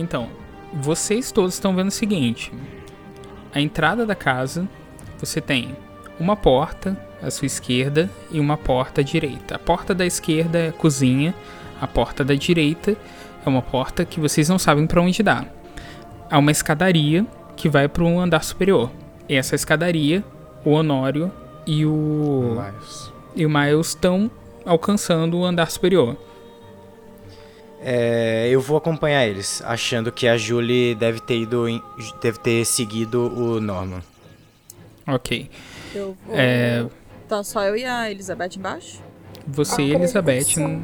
[0.00, 0.28] Então,
[0.72, 2.52] vocês todos estão vendo o seguinte:
[3.54, 4.66] a entrada da casa,
[5.18, 5.76] você tem
[6.18, 9.56] uma porta à sua esquerda e uma porta à direita.
[9.56, 11.34] A porta da esquerda é a cozinha,
[11.80, 12.96] a porta da direita
[13.44, 15.44] é uma porta que vocês não sabem para onde dá.
[16.30, 18.90] Há uma escadaria que vai para um andar superior.
[19.28, 20.24] E essa escadaria,
[20.64, 21.30] o Honório
[21.66, 23.12] e o Miles.
[23.36, 24.30] e o Miles estão
[24.64, 26.16] alcançando o andar superior.
[27.82, 31.82] É, eu vou acompanhar eles, achando que a Julie deve ter ido, em-
[32.20, 34.02] deve ter seguido o Norman.
[35.06, 35.50] Ok.
[35.94, 36.36] Eu vou.
[36.36, 36.86] É,
[37.26, 39.00] Então só eu e a Elizabeth embaixo?
[39.46, 40.82] você e Acredito Elizabeth sim.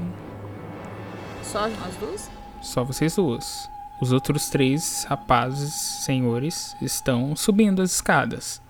[1.43, 2.31] Só nós duas?
[2.63, 3.69] Só vocês duas.
[4.01, 5.73] Os outros três rapazes,
[6.05, 8.61] senhores, estão subindo as escadas.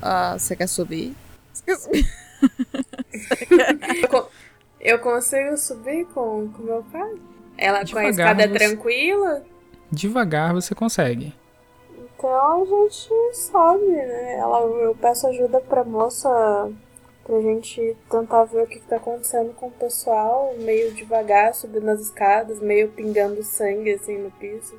[0.00, 1.14] Ah, você quer subir?
[1.52, 2.08] Você quer subir?
[4.80, 7.14] Eu consigo subir com o meu pai?
[7.58, 9.42] Ela com a Devagar, escada você- tranquila?
[9.90, 11.34] Devagar você consegue.
[12.16, 14.36] Então a gente sobe, né?
[14.38, 16.28] Ela, eu peço ajuda pra moça
[17.24, 21.88] pra gente tentar ver o que, que tá acontecendo com o pessoal, meio devagar, subindo
[21.88, 24.74] as escadas, meio pingando sangue assim no piso.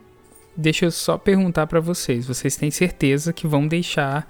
[0.55, 2.27] Deixa eu só perguntar pra vocês.
[2.27, 4.27] Vocês têm certeza que vão deixar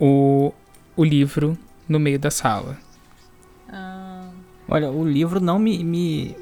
[0.00, 0.52] o,
[0.96, 1.56] o livro
[1.88, 2.76] no meio da sala?
[3.68, 4.28] Ah,
[4.68, 6.36] Olha, o livro não me, me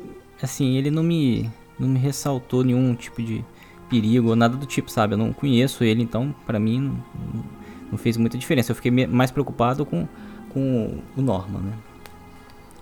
[0.45, 3.45] assim, ele não me não me ressaltou nenhum tipo de
[3.89, 5.15] perigo ou nada do tipo, sabe?
[5.15, 6.81] Eu não conheço ele, então pra mim
[7.35, 7.45] não,
[7.91, 8.71] não- fez muita diferença.
[8.73, 10.07] Eu fiquei mais preocupado com,
[10.51, 11.73] com o Norman, né?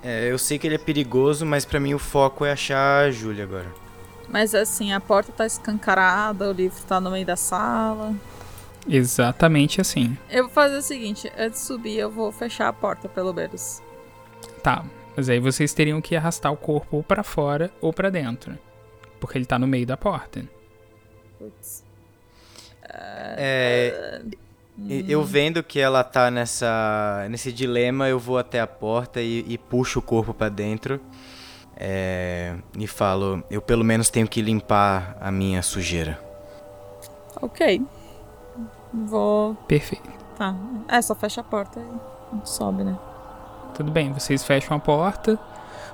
[0.03, 3.11] É, eu sei que ele é perigoso, mas pra mim o foco é achar a
[3.11, 3.67] Julie agora.
[4.29, 8.15] mas assim, a porta tá escancarada, o livro tá no meio da sala.
[8.89, 10.17] Exatamente assim.
[10.31, 13.83] Eu vou fazer o seguinte, antes de subir eu vou fechar a porta pelo menos.
[14.63, 14.85] Tá.
[15.17, 18.57] Mas aí vocês teriam que arrastar o corpo ou pra fora ou pra dentro.
[19.19, 20.43] Porque ele tá no meio da porta.
[21.39, 21.85] Putz.
[22.93, 24.23] É,
[24.79, 29.45] e- eu vendo que ela tá nessa, nesse dilema, eu vou até a porta e,
[29.47, 31.01] e puxo o corpo pra dentro.
[31.77, 36.19] É, e falo, eu pelo menos tenho que limpar a minha sujeira.
[37.41, 37.83] Ok.
[38.93, 39.55] Vou.
[39.67, 40.09] Perfeito.
[40.37, 40.55] Tá.
[40.89, 42.99] É, só fecha a porta e sobe, né?
[43.75, 45.39] Tudo bem, vocês fecham a porta.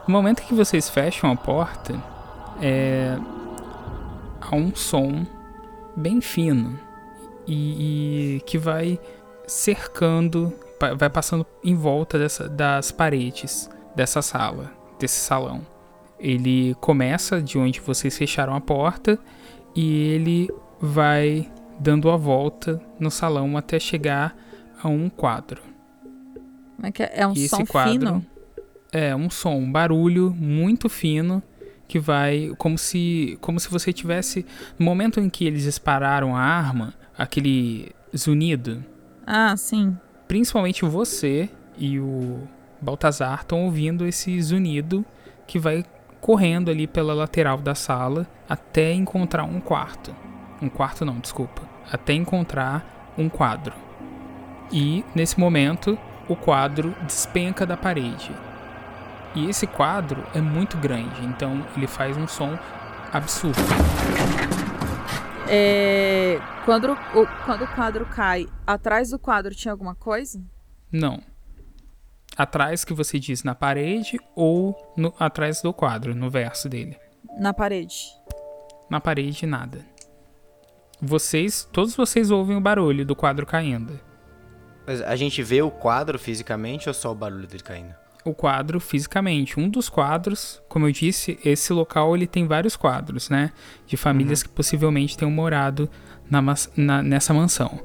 [0.07, 1.95] No momento que vocês fecham a porta,
[2.61, 3.17] é...
[4.41, 5.25] há um som
[5.97, 6.79] bem fino
[7.47, 8.99] e, e que vai
[9.47, 10.53] cercando,
[10.97, 15.61] vai passando em volta dessa- das paredes dessa sala, desse salão.
[16.19, 19.19] Ele começa de onde vocês fecharam a porta
[19.75, 24.35] e ele vai dando a volta no salão até chegar
[24.83, 25.63] a um quadro.
[26.77, 27.13] Como é que é?
[27.15, 28.27] É um E som quadro fino?
[28.93, 31.43] É um som, um barulho muito fino
[31.89, 34.45] que vai como se como se você tivesse
[34.79, 38.85] no momento em que eles dispararam a arma, aquele zunido,
[39.27, 39.97] Ah, sim.
[40.27, 42.41] principalmente você e o
[42.81, 45.05] Baltazar estão ouvindo esse zunido
[45.47, 45.85] que vai
[46.21, 50.15] correndo ali pela lateral da sala até encontrar um quarto.
[50.61, 51.63] Um quarto não, desculpa.
[51.91, 53.75] Até encontrar um quadro.
[54.73, 55.97] E nesse momento,
[56.29, 58.31] o quadro despenca da parede.
[59.35, 62.59] E esse quadro é muito grande, então ele faz um som
[63.13, 63.59] absurdo.
[65.49, 70.43] É, quando, o, quando o quadro cai, atrás do quadro tinha alguma coisa?
[70.91, 71.21] Não.
[72.37, 76.97] Atrás que você diz na parede ou no- atrás do quadro, no verso dele.
[77.39, 77.97] Na parede.
[78.91, 79.85] Na parede, nada.
[81.01, 84.01] Vocês, todos vocês ouvem o barulho do quadro caindo.
[84.87, 87.95] Mas a gente vê o quadro fisicamente ou só o barulho dele caindo?
[88.25, 93.29] O quadro fisicamente, um dos quadros, como eu disse, esse local ele tem vários quadros,
[93.31, 93.53] né?
[93.87, 95.89] De famílias que possivelmente tenham morado
[96.29, 96.43] na
[96.77, 97.81] na- nessa mansão.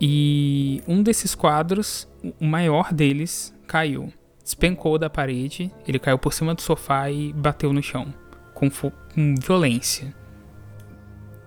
[0.00, 2.08] E um desses quadros,
[2.40, 4.12] o maior deles, caiu.
[4.42, 8.12] Despencou da parede, ele caiu por cima do sofá e bateu no chão.
[8.52, 10.14] Com, com violência.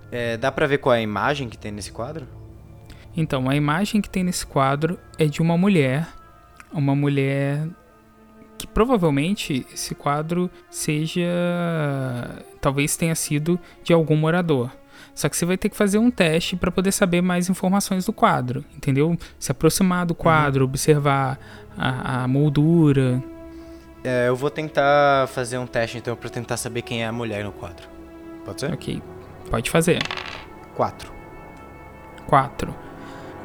[0.09, 2.25] É, dá pra ver qual é a imagem que tem nesse quadro?
[3.17, 6.07] Então, a imagem que tem nesse quadro é de uma mulher.
[6.71, 7.67] Uma mulher
[8.59, 11.25] que provavelmente esse quadro seja.
[12.61, 14.71] Talvez tenha sido de algum morador.
[15.15, 18.13] Só que você vai ter que fazer um teste para poder saber mais informações do
[18.13, 19.17] quadro, entendeu?
[19.39, 21.39] Se aproximar do quadro, observar
[21.75, 23.23] a, a moldura.
[24.03, 27.43] É, eu vou tentar fazer um teste então pra tentar saber quem é a mulher
[27.43, 27.87] no quadro.
[28.45, 28.71] Pode ser?
[28.71, 29.01] Ok,
[29.49, 29.99] pode fazer.
[30.75, 31.11] Quatro.
[32.27, 32.86] 4.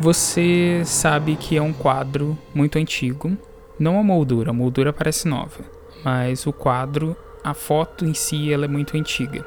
[0.03, 3.39] Você sabe que é um quadro muito antigo.
[3.79, 5.61] Não a moldura, a moldura parece nova.
[6.05, 9.47] Mas o quadro, a foto em si, ela é muito antiga.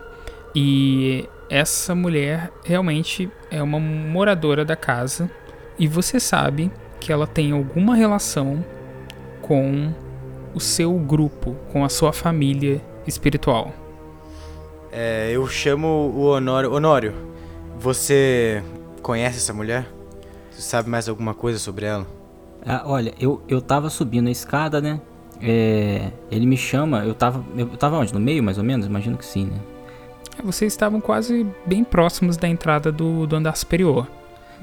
[0.55, 5.29] E essa mulher realmente é uma moradora da casa.
[5.77, 8.63] E você sabe que ela tem alguma relação
[9.41, 9.93] com
[10.53, 13.73] o seu grupo, com a sua família espiritual.
[14.89, 16.71] É, eu chamo o Honório.
[16.71, 17.13] Honório,
[17.77, 18.63] você
[19.01, 19.85] conhece essa mulher?
[20.55, 22.07] Você sabe mais alguma coisa sobre ela?
[22.65, 25.01] Ah, olha, eu, eu tava subindo a escada, né?
[25.41, 27.43] É, ele me chama, eu tava.
[27.57, 28.13] Eu tava onde?
[28.13, 28.85] No meio, mais ou menos?
[28.85, 29.59] Imagino que sim, né?
[30.41, 34.07] Vocês estavam quase bem próximos da entrada do, do andar superior.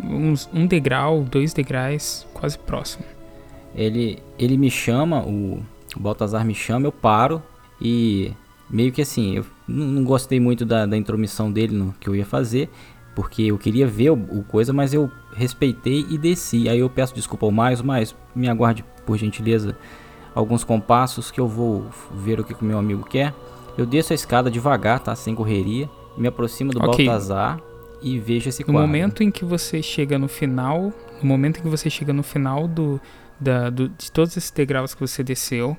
[0.02, 3.05] Uns, um degrau, dois degraus, quase próximo.
[3.74, 5.62] Ele, ele me chama, o,
[5.94, 7.42] o Baltazar me chama, eu paro
[7.81, 8.33] e
[8.68, 12.16] meio que assim, eu não, não gostei muito da, da intromissão dele no que eu
[12.16, 12.70] ia fazer,
[13.14, 16.68] porque eu queria ver o, o coisa, mas eu respeitei e desci.
[16.68, 19.77] Aí eu peço desculpa ao mais, mas me aguarde por gentileza
[20.35, 23.35] alguns compassos que eu vou ver o que o meu amigo quer.
[23.77, 25.14] Eu desço a escada devagar, tá?
[25.14, 27.07] Sem correria, me aproximo do Ok.
[27.07, 27.59] Baltazar
[28.03, 28.81] e vejo esse No quadro.
[28.83, 32.66] momento em que você chega no final, no momento em que você chega no final
[32.66, 33.01] do,
[33.40, 35.77] da, do- de todos esses degraus que você desceu,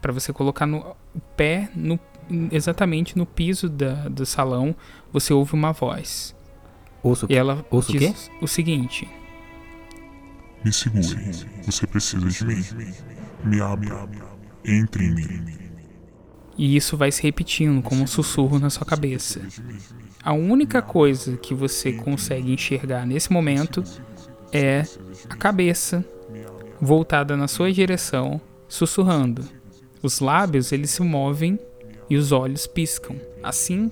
[0.00, 0.78] para você colocar no,
[1.14, 1.98] o pé no,
[2.50, 4.74] exatamente no piso da, do salão,
[5.12, 6.34] você ouve uma voz.
[7.02, 9.08] Ouço E ela Ouço o diz o seguinte:
[10.64, 11.32] Me segure.
[11.64, 12.64] Você precisa de mim.
[13.44, 14.08] Me abra.
[14.64, 15.62] Entre em mim.
[16.56, 19.40] E isso vai se repetindo como um sussurro na sua cabeça.
[20.22, 23.82] A única coisa que você consegue enxergar nesse momento
[24.52, 24.84] é
[25.28, 26.04] a cabeça
[26.80, 29.42] voltada na sua direção, sussurrando.
[30.02, 31.58] Os lábios eles se movem
[32.08, 33.16] e os olhos piscam.
[33.42, 33.90] Assim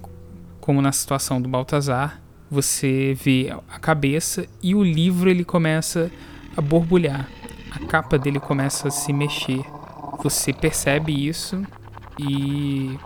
[0.61, 6.11] como na situação do Baltazar, você vê a cabeça e o livro ele começa
[6.57, 7.29] a borbulhar.
[7.71, 9.63] A capa dele começa a se mexer.
[10.23, 11.63] Você percebe isso
[12.19, 12.97] e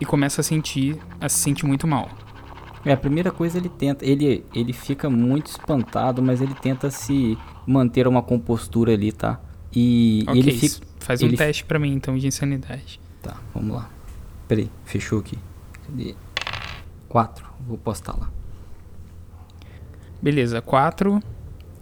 [0.00, 2.08] e começa a sentir, a se sentir muito mal.
[2.86, 7.36] É, a primeira coisa ele tenta, ele, ele fica muito espantado, mas ele tenta se
[7.66, 9.38] manter uma compostura ali, tá?
[9.70, 10.86] E Ok, ele fica.
[11.00, 12.98] faz um ele- teste pra mim então de insanidade.
[13.20, 13.90] Tá, vamos lá.
[14.48, 15.38] Peraí, fechou aqui.
[15.86, 16.14] Cadê?
[17.06, 18.30] Quatro, vou postar lá.
[20.22, 21.20] Beleza, 4,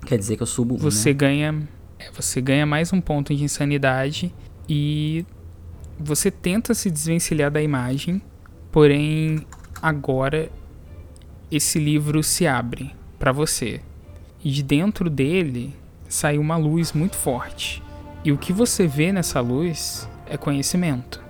[0.07, 1.15] Quer dizer que eu subo um, você né?
[1.15, 1.69] ganha.
[1.99, 4.33] é, Você ganha mais um ponto de insanidade
[4.69, 5.27] e
[5.99, 8.23] você tenta se desvencilhar da imagem,
[8.71, 9.45] porém
[9.83, 10.51] agora
[11.51, 13.81] esse livro se abre pra você.
[14.45, 15.75] E de dentro dele
[16.09, 17.83] sai uma luz muito forte.
[18.25, 21.21] E o que você vê nessa luz é conhecimento.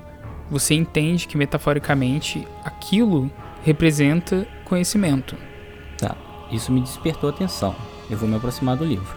[0.51, 3.31] Você entende que metaforicamente aquilo
[3.63, 5.37] representa conhecimento.
[6.51, 7.75] Isso me despertou atenção.
[8.11, 9.17] Eu vou me aproximar do livro.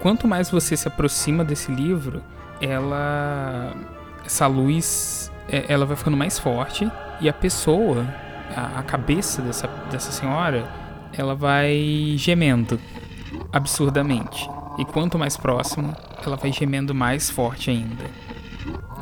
[0.00, 2.22] quanto mais você se aproxima desse livro,
[2.60, 3.74] ela
[4.24, 8.06] essa luz é, ela vai ficando mais forte e a pessoa,
[8.54, 10.68] a, a cabeça dessa, dessa senhora,
[11.12, 12.78] ela vai gemendo
[13.52, 14.48] absurdamente.
[14.78, 18.04] E quanto mais próximo, ela vai gemendo mais forte ainda.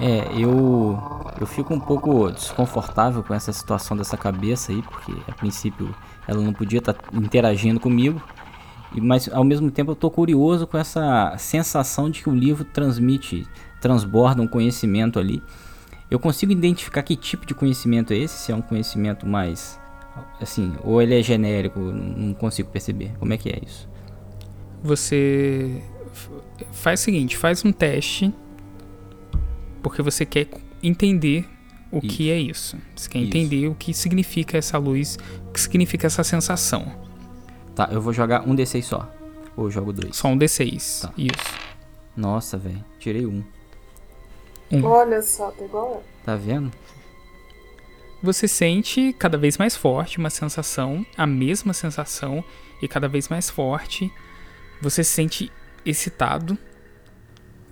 [0.01, 0.99] É, eu
[1.39, 5.95] eu fico um pouco desconfortável com essa situação dessa cabeça aí, porque a princípio
[6.27, 8.22] ela não podia estar interagindo comigo,
[8.93, 13.47] mas ao mesmo tempo eu tô curioso com essa sensação de que o livro transmite,
[13.81, 15.43] transborda um conhecimento ali.
[16.11, 19.79] Eu consigo identificar que tipo de conhecimento é esse, se é um conhecimento mais
[20.41, 23.12] assim, ou ele é genérico, não consigo perceber.
[23.18, 23.89] Como é que é isso?
[24.83, 25.83] Você
[26.72, 28.33] faz o seguinte, faz um teste
[29.83, 30.49] porque você quer
[30.83, 31.49] entender
[31.91, 32.09] o Isso.
[32.09, 32.76] que é isso.
[32.95, 33.28] Você quer Isso.
[33.28, 35.18] entender o que significa essa luz,
[35.49, 36.87] o que significa essa sensação.
[37.74, 39.12] Tá, eu vou jogar um D6 só.
[39.57, 40.16] Ou eu jogo dois.
[40.16, 41.03] Só um D6.
[41.03, 41.12] Tá.
[41.16, 41.55] Isso.
[42.16, 43.45] Nossa, velho, tirei um.
[44.82, 46.03] Olha só, tá igual.
[46.24, 46.72] Tá vendo?
[48.22, 52.43] Você sente cada vez mais forte uma sensação, a mesma sensação,
[52.82, 54.11] e cada vez mais forte.
[54.80, 55.53] Você se sente
[55.84, 56.59] excitado.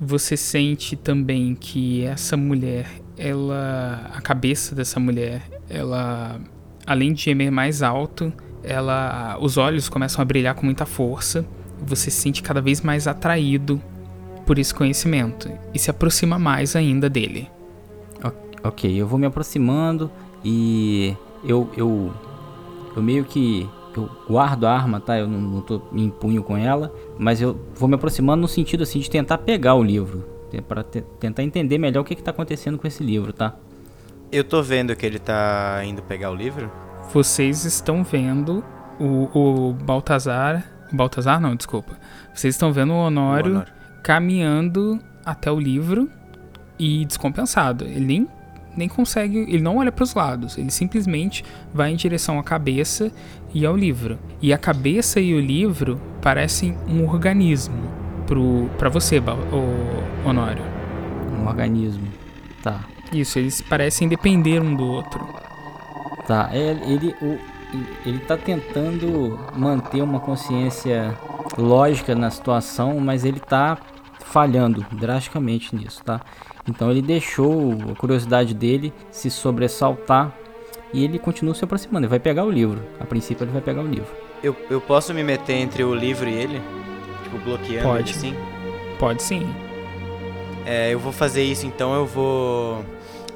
[0.00, 4.10] Você sente também que essa mulher, ela.
[4.12, 6.40] A cabeça dessa mulher, ela.
[6.86, 8.32] Além de gemer mais alto,
[8.62, 9.38] ela.
[9.40, 11.44] Os olhos começam a brilhar com muita força.
[11.86, 13.80] Você se sente cada vez mais atraído
[14.46, 15.50] por esse conhecimento.
[15.72, 17.48] E se aproxima mais ainda dele.
[18.64, 20.10] Ok, eu vou me aproximando
[20.42, 21.14] e
[21.44, 22.10] eu eu
[22.96, 23.68] eu meio que
[23.98, 25.18] eu guardo a arma, tá?
[25.18, 28.82] Eu não, não tô me empunho com ela, mas eu vou me aproximando no sentido
[28.82, 30.24] assim de tentar pegar o livro,
[30.68, 33.54] para tentar entender melhor o que que tá acontecendo com esse livro, tá?
[34.30, 36.70] Eu tô vendo que ele tá indo pegar o livro.
[37.12, 38.64] vocês estão vendo
[38.98, 40.64] o, o Baltazar.
[40.92, 41.98] Baltazar não, desculpa.
[42.34, 43.72] Vocês estão vendo o Honório, O Honório.
[44.02, 46.08] caminhando até o livro
[46.78, 47.84] e descompensado.
[47.84, 48.28] Ele nem,
[48.76, 49.38] nem consegue.
[49.38, 50.58] Ele não olha para os lados.
[50.58, 53.10] Ele simplesmente vai em direção à cabeça
[53.52, 54.18] e ao livro.
[54.40, 57.90] E a cabeça e o livro parecem um organismo
[58.26, 60.64] pro, pra você, o Honório.
[61.38, 62.08] Um organismo.
[62.62, 62.84] Tá.
[63.12, 65.26] Isso, eles parecem depender um do outro.
[66.26, 67.38] Tá, é, ele, o,
[68.06, 71.16] ele tá tentando manter uma consciência
[71.56, 73.78] lógica na situação, mas ele tá
[74.20, 76.20] falhando drasticamente nisso, tá?
[76.68, 80.36] Então ele deixou a curiosidade dele se sobressaltar
[80.92, 82.06] e ele continua se aproximando.
[82.06, 82.82] Ele vai pegar o livro.
[82.98, 84.12] A princípio ele vai pegar o livro.
[84.42, 86.62] Eu, eu posso me meter entre o livro e ele?
[87.24, 88.10] Tipo, bloqueando Pode.
[88.10, 88.34] ele assim?
[88.98, 89.46] Pode sim.
[90.64, 92.84] É, eu vou fazer isso então, eu vou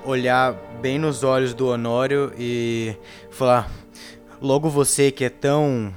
[0.05, 2.95] olhar bem nos olhos do Honório e
[3.31, 3.71] falar:
[4.41, 5.93] Logo você que é tão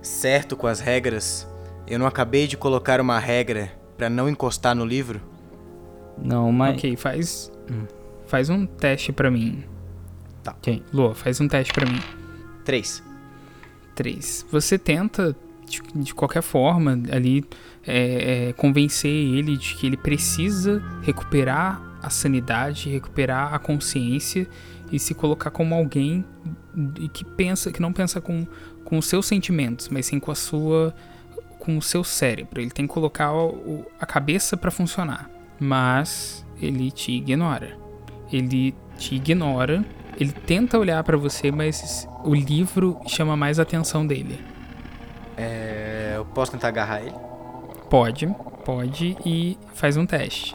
[0.00, 1.46] certo com as regras,
[1.86, 5.31] eu não acabei de colocar uma regra pra não encostar no livro?
[6.18, 6.76] Não, mas.
[6.76, 7.52] Ok, faz.
[7.70, 7.86] Hum.
[8.26, 9.64] Faz um teste pra mim.
[10.60, 10.82] Quem?
[10.92, 12.00] Lua, faz um teste pra mim.
[12.64, 13.02] Três.
[13.94, 14.46] 3.
[14.50, 15.36] Você tenta,
[15.66, 17.44] de, de qualquer forma, ali
[17.86, 24.48] é, é, convencer ele de que ele precisa recuperar a sanidade, recuperar a consciência
[24.90, 26.24] e se colocar como alguém
[27.12, 28.46] que pensa, que não pensa com,
[28.84, 30.94] com os seus sentimentos, mas sim com a sua,
[31.58, 32.60] com o seu cérebro.
[32.60, 33.30] Ele tem que colocar
[34.00, 35.30] a cabeça para funcionar,
[35.62, 37.76] mas ele te ignora.
[38.32, 39.84] Ele te ignora.
[40.18, 44.38] Ele tenta olhar pra você, mas o livro chama mais a atenção dele.
[45.36, 47.14] É, eu posso tentar agarrar ele?
[47.88, 48.26] Pode,
[48.64, 50.54] pode e faz um teste.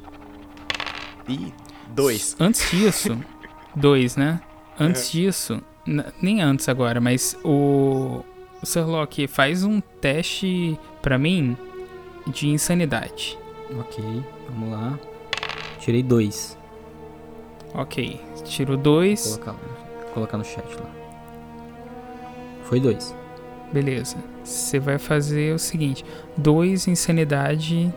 [1.27, 1.51] Ih,
[1.89, 2.35] dois.
[2.39, 3.17] Antes disso,
[3.75, 4.39] dois, né?
[4.79, 8.23] Antes disso, n- nem antes agora, mas o,
[8.61, 11.57] o Sherlock faz um teste pra mim
[12.27, 13.37] de insanidade.
[13.79, 14.03] Ok,
[14.49, 14.99] vamos lá.
[15.79, 16.57] Tirei dois.
[17.73, 18.19] Ok.
[18.43, 19.37] Tirou dois.
[19.37, 19.55] Colocar,
[20.13, 20.89] colocar no chat lá.
[22.63, 23.15] Foi dois.
[23.71, 24.17] Beleza.
[24.43, 26.03] Você vai fazer o seguinte:
[26.35, 27.93] dois insanidade.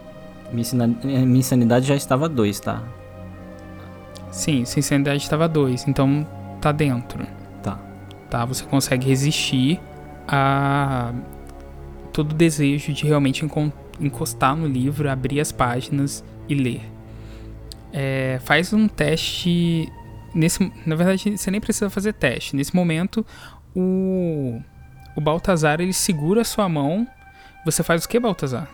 [0.52, 2.82] Minha, insanidade já estava dois, tá?
[4.30, 6.26] Sim, sua insanidade estava dois, então
[6.60, 7.24] tá dentro.
[7.62, 7.78] Tá.
[8.28, 9.80] Tá, você consegue resistir
[10.26, 11.12] a
[12.12, 13.48] todo o desejo de realmente
[14.00, 16.82] encostar no livro, abrir as páginas e ler.
[17.92, 19.90] É, faz um teste.
[20.34, 22.54] Nesse, na verdade, você nem precisa fazer teste.
[22.54, 23.24] Nesse momento,
[23.74, 24.60] o,
[25.16, 27.06] o Baltazar ele segura a sua mão.
[27.64, 28.68] Você faz o que, Baltazar?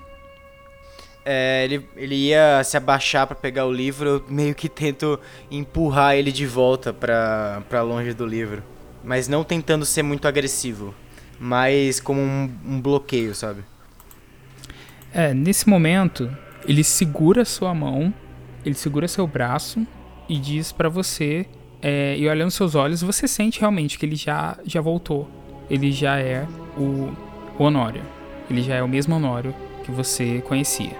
[1.24, 5.18] É, ele, ele ia se abaixar pra pegar o livro, eu meio que tento
[5.50, 8.62] empurrar ele de volta pra, pra longe do livro.
[9.02, 10.94] Mas não tentando ser muito agressivo,
[11.38, 13.64] mas como um, um bloqueio, sabe?
[15.12, 16.30] É, nesse momento,
[16.64, 18.12] ele segura sua mão,
[18.64, 19.86] ele segura seu braço
[20.28, 21.46] e diz pra você,
[21.80, 25.28] é, e olhando seus olhos, você sente realmente que ele já, já voltou.
[25.68, 26.46] Ele já é
[26.76, 27.12] o,
[27.58, 28.02] o Honório.
[28.48, 29.54] Ele já é o mesmo Honório
[29.84, 30.96] que você conhecia.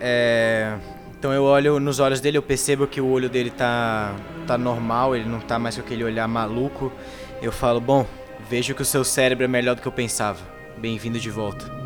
[0.00, 0.76] É,
[1.18, 4.14] então eu olho nos olhos dele, eu percebo que o olho dele tá,
[4.46, 6.92] tá normal, ele não tá mais com aquele olhar maluco.
[7.40, 8.06] Eu falo, bom,
[8.50, 10.40] vejo que o seu cérebro é melhor do que eu pensava.
[10.76, 11.83] Bem-vindo de volta.